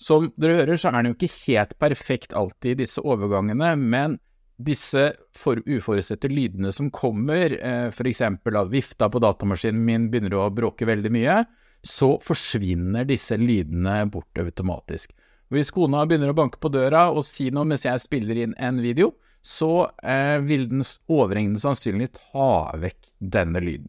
Som 0.01 0.31
dere 0.35 0.63
hører, 0.63 0.81
så 0.81 0.89
er 0.89 0.97
den 0.97 1.13
jo 1.13 1.19
ikke 1.19 1.35
helt 1.45 1.77
perfekt 1.79 2.33
alltid, 2.35 2.81
disse 2.81 3.05
overgangene, 3.05 3.75
men 3.77 4.17
disse 4.57 5.11
for 5.37 5.61
uforutsette 5.65 6.29
lydene 6.31 6.71
som 6.73 6.89
kommer, 6.93 7.53
eh, 7.53 7.87
f.eks. 7.91 8.21
at 8.21 8.71
vifta 8.71 9.09
på 9.09 9.21
datamaskinen 9.21 9.85
min 9.85 10.09
begynner 10.11 10.33
å 10.33 10.49
bråke 10.53 10.85
veldig 10.89 11.11
mye, 11.13 11.45
så 11.85 12.17
forsvinner 12.23 13.05
disse 13.07 13.37
lydene 13.37 14.05
bort 14.11 14.37
automatisk. 14.41 15.13
Hvis 15.53 15.71
kona 15.71 16.05
begynner 16.05 16.29
å 16.33 16.35
banke 16.35 16.59
på 16.59 16.69
døra 16.73 17.11
og 17.13 17.23
si 17.23 17.49
noe 17.53 17.65
mens 17.69 17.85
jeg 17.85 17.99
spiller 18.03 18.35
inn 18.43 18.55
en 18.57 18.81
video, 18.83 19.13
så 19.45 19.87
eh, 20.03 20.39
vil 20.43 20.67
den 20.67 20.83
overhengende 21.07 21.59
sannsynlig 21.61 22.09
ta 22.17 22.73
vekk 22.81 23.13
denne 23.19 23.59
lyden. 23.63 23.87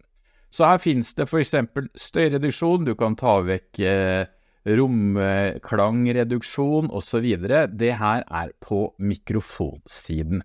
Så 0.54 0.64
her 0.68 0.78
finnes 0.81 1.14
det 1.16 1.24
f.eks. 1.26 1.54
støyreduksjon, 1.98 2.85
du 2.87 2.94
kan 2.96 3.16
ta 3.18 3.40
vekk 3.44 3.81
eh, 3.85 4.24
romklangreduksjon 4.68 6.90
osv. 6.94 7.26
Det 7.74 7.92
her 8.00 8.22
er 8.24 8.48
på 8.64 8.94
mikrofonsiden. 9.00 10.42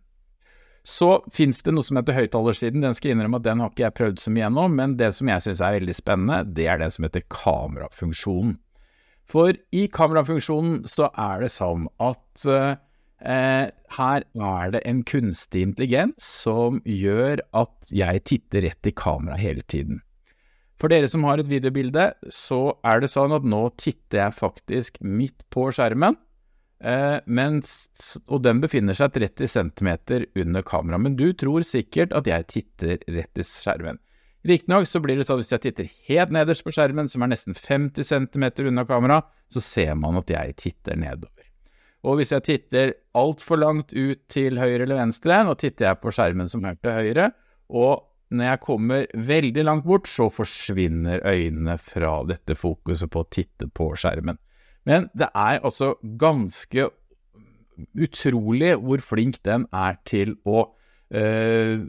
Så 0.84 1.10
fins 1.32 1.62
det 1.64 1.72
noe 1.72 1.86
som 1.88 1.98
heter 2.00 2.18
høyttalersiden. 2.18 2.84
Den 2.84 2.96
skal 2.98 3.14
innrømme 3.14 3.40
at 3.40 3.46
den 3.46 3.62
har 3.64 3.72
ikke 3.72 3.86
jeg 3.86 3.98
prøvd 4.00 4.20
så 4.20 4.34
mye 4.34 4.44
gjennom, 4.44 4.74
men 4.76 4.96
det 5.00 5.14
som 5.16 5.30
jeg 5.32 5.46
syns 5.46 5.64
er 5.64 5.78
veldig 5.78 5.96
spennende, 5.96 6.40
det 6.58 6.68
er 6.68 6.82
det 6.82 6.90
som 6.96 7.08
heter 7.08 7.24
kamerafunksjonen. 7.32 8.58
For 9.24 9.56
i 9.72 9.86
kamerafunksjonen 9.88 10.82
så 10.92 11.08
er 11.16 11.46
det 11.46 11.54
sånn 11.54 11.88
at 12.04 12.48
eh, 12.52 13.70
her 13.96 14.26
er 14.28 14.74
det 14.76 14.82
en 14.90 15.00
kunstig 15.08 15.64
intelligens 15.70 16.28
som 16.44 16.82
gjør 16.84 17.40
at 17.56 17.94
jeg 17.96 18.26
titter 18.28 18.68
rett 18.68 18.92
i 18.92 18.96
kamera 18.96 19.40
hele 19.40 19.64
tiden. 19.64 20.04
For 20.82 20.92
dere 20.92 21.08
som 21.08 21.24
har 21.24 21.40
et 21.40 21.48
videobilde, 21.48 22.10
så 22.28 22.74
er 22.84 23.00
det 23.00 23.14
sånn 23.14 23.32
at 23.32 23.48
nå 23.48 23.70
titter 23.80 24.26
jeg 24.26 24.36
faktisk 24.36 25.00
midt 25.00 25.46
på 25.54 25.70
skjermen, 25.72 26.20
eh, 26.84 27.20
mens, 27.26 28.18
og 28.28 28.44
den 28.46 28.62
befinner 28.64 28.98
seg 28.98 29.16
30 29.16 29.50
cm 29.50 29.92
under 30.44 30.66
kameraet. 30.68 31.06
Men 31.06 31.16
du 31.20 31.30
tror 31.38 31.66
sikkert 31.68 32.16
at 32.16 32.30
jeg 32.30 32.50
titter 32.52 33.00
rett 33.16 33.40
i 33.40 33.48
skjermen. 33.48 34.02
Riktignok 34.44 34.88
så 34.90 35.00
blir 35.00 35.16
det 35.16 35.24
sånn 35.28 35.40
at 35.40 35.46
hvis 35.46 35.54
jeg 35.56 35.64
titter 35.64 35.92
helt 36.10 36.34
nederst 36.36 36.66
på 36.66 36.74
skjermen, 36.76 37.08
som 37.08 37.24
er 37.24 37.32
nesten 37.32 37.56
50 37.56 38.04
cm 38.10 38.46
unna 38.68 38.84
kameraet, 38.88 39.30
så 39.48 39.64
ser 39.64 39.94
man 39.96 40.20
at 40.20 40.32
jeg 40.34 40.58
titter 40.60 41.00
nedover. 41.00 41.48
Og 42.04 42.20
hvis 42.20 42.34
jeg 42.36 42.44
titter 42.44 42.92
altfor 43.16 43.62
langt 43.62 43.94
ut 43.96 44.26
til 44.28 44.60
høyre 44.60 44.84
eller 44.84 45.00
venstre, 45.00 45.38
nå 45.48 45.56
titter 45.56 45.88
jeg 45.88 46.02
på 46.04 46.12
skjermen 46.12 46.52
som 46.52 46.66
er 46.68 46.76
til 46.82 46.92
høyre, 46.92 47.30
og 47.72 48.10
når 48.34 48.50
jeg 48.50 48.64
kommer 48.66 49.06
veldig 49.30 49.64
langt 49.64 49.86
bort, 49.88 50.10
så 50.10 50.28
forsvinner 50.34 51.22
øynene 51.24 51.78
fra 51.80 52.18
dette 52.28 52.58
fokuset 52.58 53.12
på 53.14 53.24
å 53.24 53.30
titte 53.32 53.70
på 53.70 53.92
skjermen. 54.00 54.40
Men 54.90 55.10
det 55.16 55.30
er 55.32 55.62
altså 55.64 55.94
ganske 56.20 56.90
utrolig 57.98 58.74
hvor 58.82 59.04
flink 59.04 59.40
den 59.46 59.66
er 59.74 59.98
til 60.06 60.36
å 60.46 60.66
øh, 61.16 61.86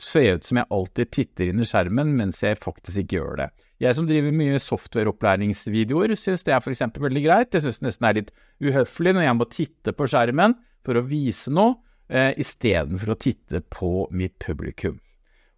se 0.00 0.22
ut 0.34 0.46
som 0.46 0.60
jeg 0.60 0.70
alltid 0.72 1.12
titter 1.12 1.50
inn 1.50 1.60
i 1.62 1.68
skjermen, 1.68 2.14
mens 2.16 2.42
jeg 2.44 2.58
faktisk 2.60 3.04
ikke 3.04 3.18
gjør 3.18 3.42
det. 3.42 3.50
Jeg 3.80 3.96
som 3.96 4.08
driver 4.08 4.34
mye 4.36 4.60
softwareopplæringsvideoer, 4.60 6.14
syns 6.18 6.44
det 6.44 6.52
er 6.52 6.60
f.eks. 6.60 6.82
veldig 7.00 7.22
greit. 7.24 7.54
Jeg 7.54 7.64
syns 7.64 7.80
det 7.80 7.88
nesten 7.88 8.08
er 8.08 8.18
litt 8.18 8.34
uhøflig 8.60 9.14
når 9.16 9.24
jeg 9.26 9.36
må 9.38 9.46
titte 9.52 9.94
på 9.96 10.08
skjermen 10.10 10.56
for 10.84 11.00
å 11.00 11.04
vise 11.04 11.52
noe, 11.52 11.78
eh, 12.08 12.34
istedenfor 12.40 13.14
å 13.14 13.20
titte 13.20 13.62
på 13.72 14.08
mitt 14.16 14.36
publikum. 14.42 14.98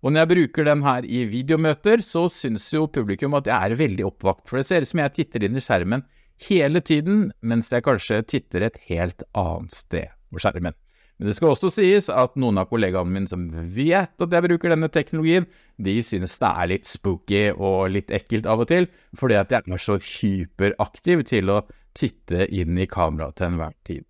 Og 0.02 0.10
når 0.10 0.24
jeg 0.24 0.30
bruker 0.32 0.66
den 0.66 0.82
her 0.82 1.06
i 1.06 1.22
videomøter, 1.30 2.02
så 2.02 2.24
syns 2.30 2.66
jo 2.74 2.88
publikum 2.90 3.34
at 3.38 3.46
jeg 3.46 3.54
er 3.54 3.78
veldig 3.78 4.06
oppvakt, 4.08 4.48
for 4.50 4.58
det 4.58 4.66
ser 4.66 4.82
ut 4.82 4.90
som 4.90 5.02
jeg 5.02 5.14
titter 5.18 5.46
inn 5.46 5.58
i 5.58 5.62
skjermen 5.62 6.02
hele 6.48 6.82
tiden, 6.84 7.30
mens 7.40 7.70
jeg 7.72 7.84
kanskje 7.86 8.22
titter 8.28 8.66
et 8.66 8.78
helt 8.88 9.24
annet 9.38 9.74
sted 9.74 10.14
på 10.32 10.42
skjermen. 10.42 10.76
Men 11.18 11.28
det 11.28 11.36
skal 11.36 11.52
også 11.52 11.68
sies 11.70 12.08
at 12.10 12.38
noen 12.40 12.56
av 12.58 12.70
kollegaene 12.70 13.12
mine 13.14 13.30
som 13.30 13.44
vet 13.74 14.24
at 14.24 14.32
jeg 14.34 14.44
bruker 14.46 14.72
denne 14.72 14.88
teknologien, 14.90 15.46
de 15.78 15.94
synes 16.02 16.34
det 16.42 16.48
er 16.48 16.70
litt 16.72 16.88
spooky 16.88 17.44
og 17.52 17.92
litt 17.94 18.10
ekkelt 18.10 18.48
av 18.50 18.64
og 18.64 18.70
til, 18.72 18.88
fordi 19.18 19.38
at 19.38 19.52
jeg 19.54 19.62
er 19.76 19.84
så 19.84 19.98
hyperaktiv 20.02 21.22
til 21.28 21.52
å 21.54 21.60
titte 21.94 22.48
inn 22.48 22.74
i 22.80 22.88
kameraet 22.90 23.38
til 23.38 23.52
enhver 23.52 23.76
tid. 23.86 24.08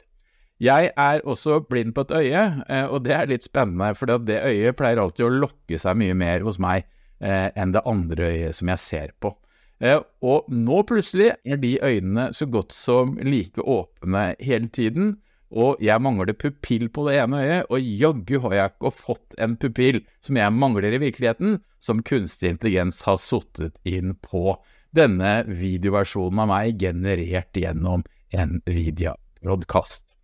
Jeg 0.62 0.92
er 0.94 1.24
også 1.26 1.58
blind 1.66 1.92
på 1.96 2.04
et 2.06 2.14
øye, 2.14 2.42
eh, 2.70 2.86
og 2.86 3.02
det 3.04 3.16
er 3.16 3.28
litt 3.28 3.44
spennende, 3.44 3.96
for 3.98 4.06
det 4.22 4.38
øyet 4.38 4.78
pleier 4.78 5.00
alltid 5.02 5.26
å 5.26 5.36
lokke 5.42 5.80
seg 5.82 5.98
mye 5.98 6.14
mer 6.14 6.44
hos 6.46 6.60
meg 6.62 6.86
eh, 7.18 7.48
enn 7.58 7.74
det 7.74 7.82
andre 7.88 8.28
øyet 8.30 8.56
som 8.60 8.70
jeg 8.70 8.82
ser 8.84 9.14
på. 9.18 9.34
Eh, 9.82 9.98
og 10.22 10.46
nå 10.46 10.82
plutselig 10.86 11.32
er 11.42 11.58
de 11.58 11.74
øynene 11.82 12.28
så 12.36 12.46
godt 12.46 12.74
som 12.74 13.16
like 13.18 13.62
åpne 13.62 14.32
hele 14.38 14.70
tiden, 14.70 15.16
og 15.52 15.82
jeg 15.84 16.00
mangler 16.00 16.32
pupill 16.38 16.86
på 16.88 17.04
det 17.08 17.18
ene 17.20 17.42
øyet, 17.42 17.66
og 17.68 17.88
jaggu 18.02 18.38
har 18.46 18.54
jeg 18.56 18.72
ikke 18.72 18.92
fått 18.94 19.34
en 19.42 19.56
pupill 19.60 20.00
som 20.22 20.38
jeg 20.38 20.54
mangler 20.54 20.94
i 20.94 21.02
virkeligheten, 21.02 21.58
som 21.82 22.00
kunstig 22.06 22.54
intelligens 22.54 23.02
har 23.04 23.18
sittet 23.20 23.76
inn 23.84 24.14
på 24.22 24.54
denne 24.96 25.42
videoversjonen 25.48 26.44
av 26.44 26.50
meg, 26.52 26.78
generert 26.80 27.58
gjennom 27.58 28.06
en 28.32 28.60
videobrodkast. 28.64 30.14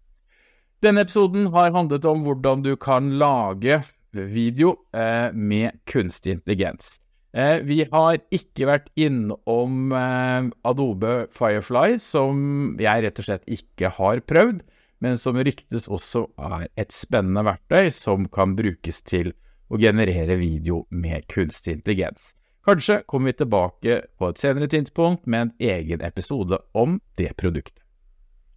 Denne 0.84 1.02
episoden 1.02 1.50
har 1.52 1.74
handlet 1.74 2.06
om 2.06 2.22
hvordan 2.22 2.62
du 2.62 2.76
kan 2.78 3.10
lage 3.18 3.82
video 4.14 4.76
eh, 4.94 5.34
med 5.34 5.82
kunstig 5.90 6.38
intelligens. 6.38 7.00
Eh, 7.36 7.58
vi 7.60 7.82
har 7.84 8.20
ikke 8.32 8.68
vært 8.70 8.88
innom 8.96 9.92
eh, 9.92 10.48
Adobe 10.68 11.26
Firefly, 11.34 11.98
som 12.00 12.78
jeg 12.80 13.04
rett 13.04 13.20
og 13.20 13.28
slett 13.28 13.50
ikke 13.52 13.92
har 13.98 14.22
prøvd, 14.24 14.62
men 15.04 15.18
som 15.20 15.36
ryktes 15.36 15.90
også 15.92 16.24
er 16.40 16.66
et 16.80 16.94
spennende 16.94 17.44
verktøy 17.46 17.92
som 17.94 18.26
kan 18.32 18.56
brukes 18.58 19.02
til 19.06 19.34
å 19.68 19.78
generere 19.78 20.38
video 20.40 20.86
med 20.88 21.28
kunstig 21.30 21.76
intelligens. 21.76 22.32
Kanskje 22.68 23.02
kommer 23.08 23.30
vi 23.30 23.38
tilbake 23.42 24.00
på 24.18 24.32
et 24.32 24.40
senere 24.40 24.68
tidspunkt 24.68 25.28
med 25.28 25.46
en 25.46 25.52
egen 25.70 26.02
episode 26.04 26.58
om 26.76 26.98
det 27.20 27.34
produktet. 27.40 27.87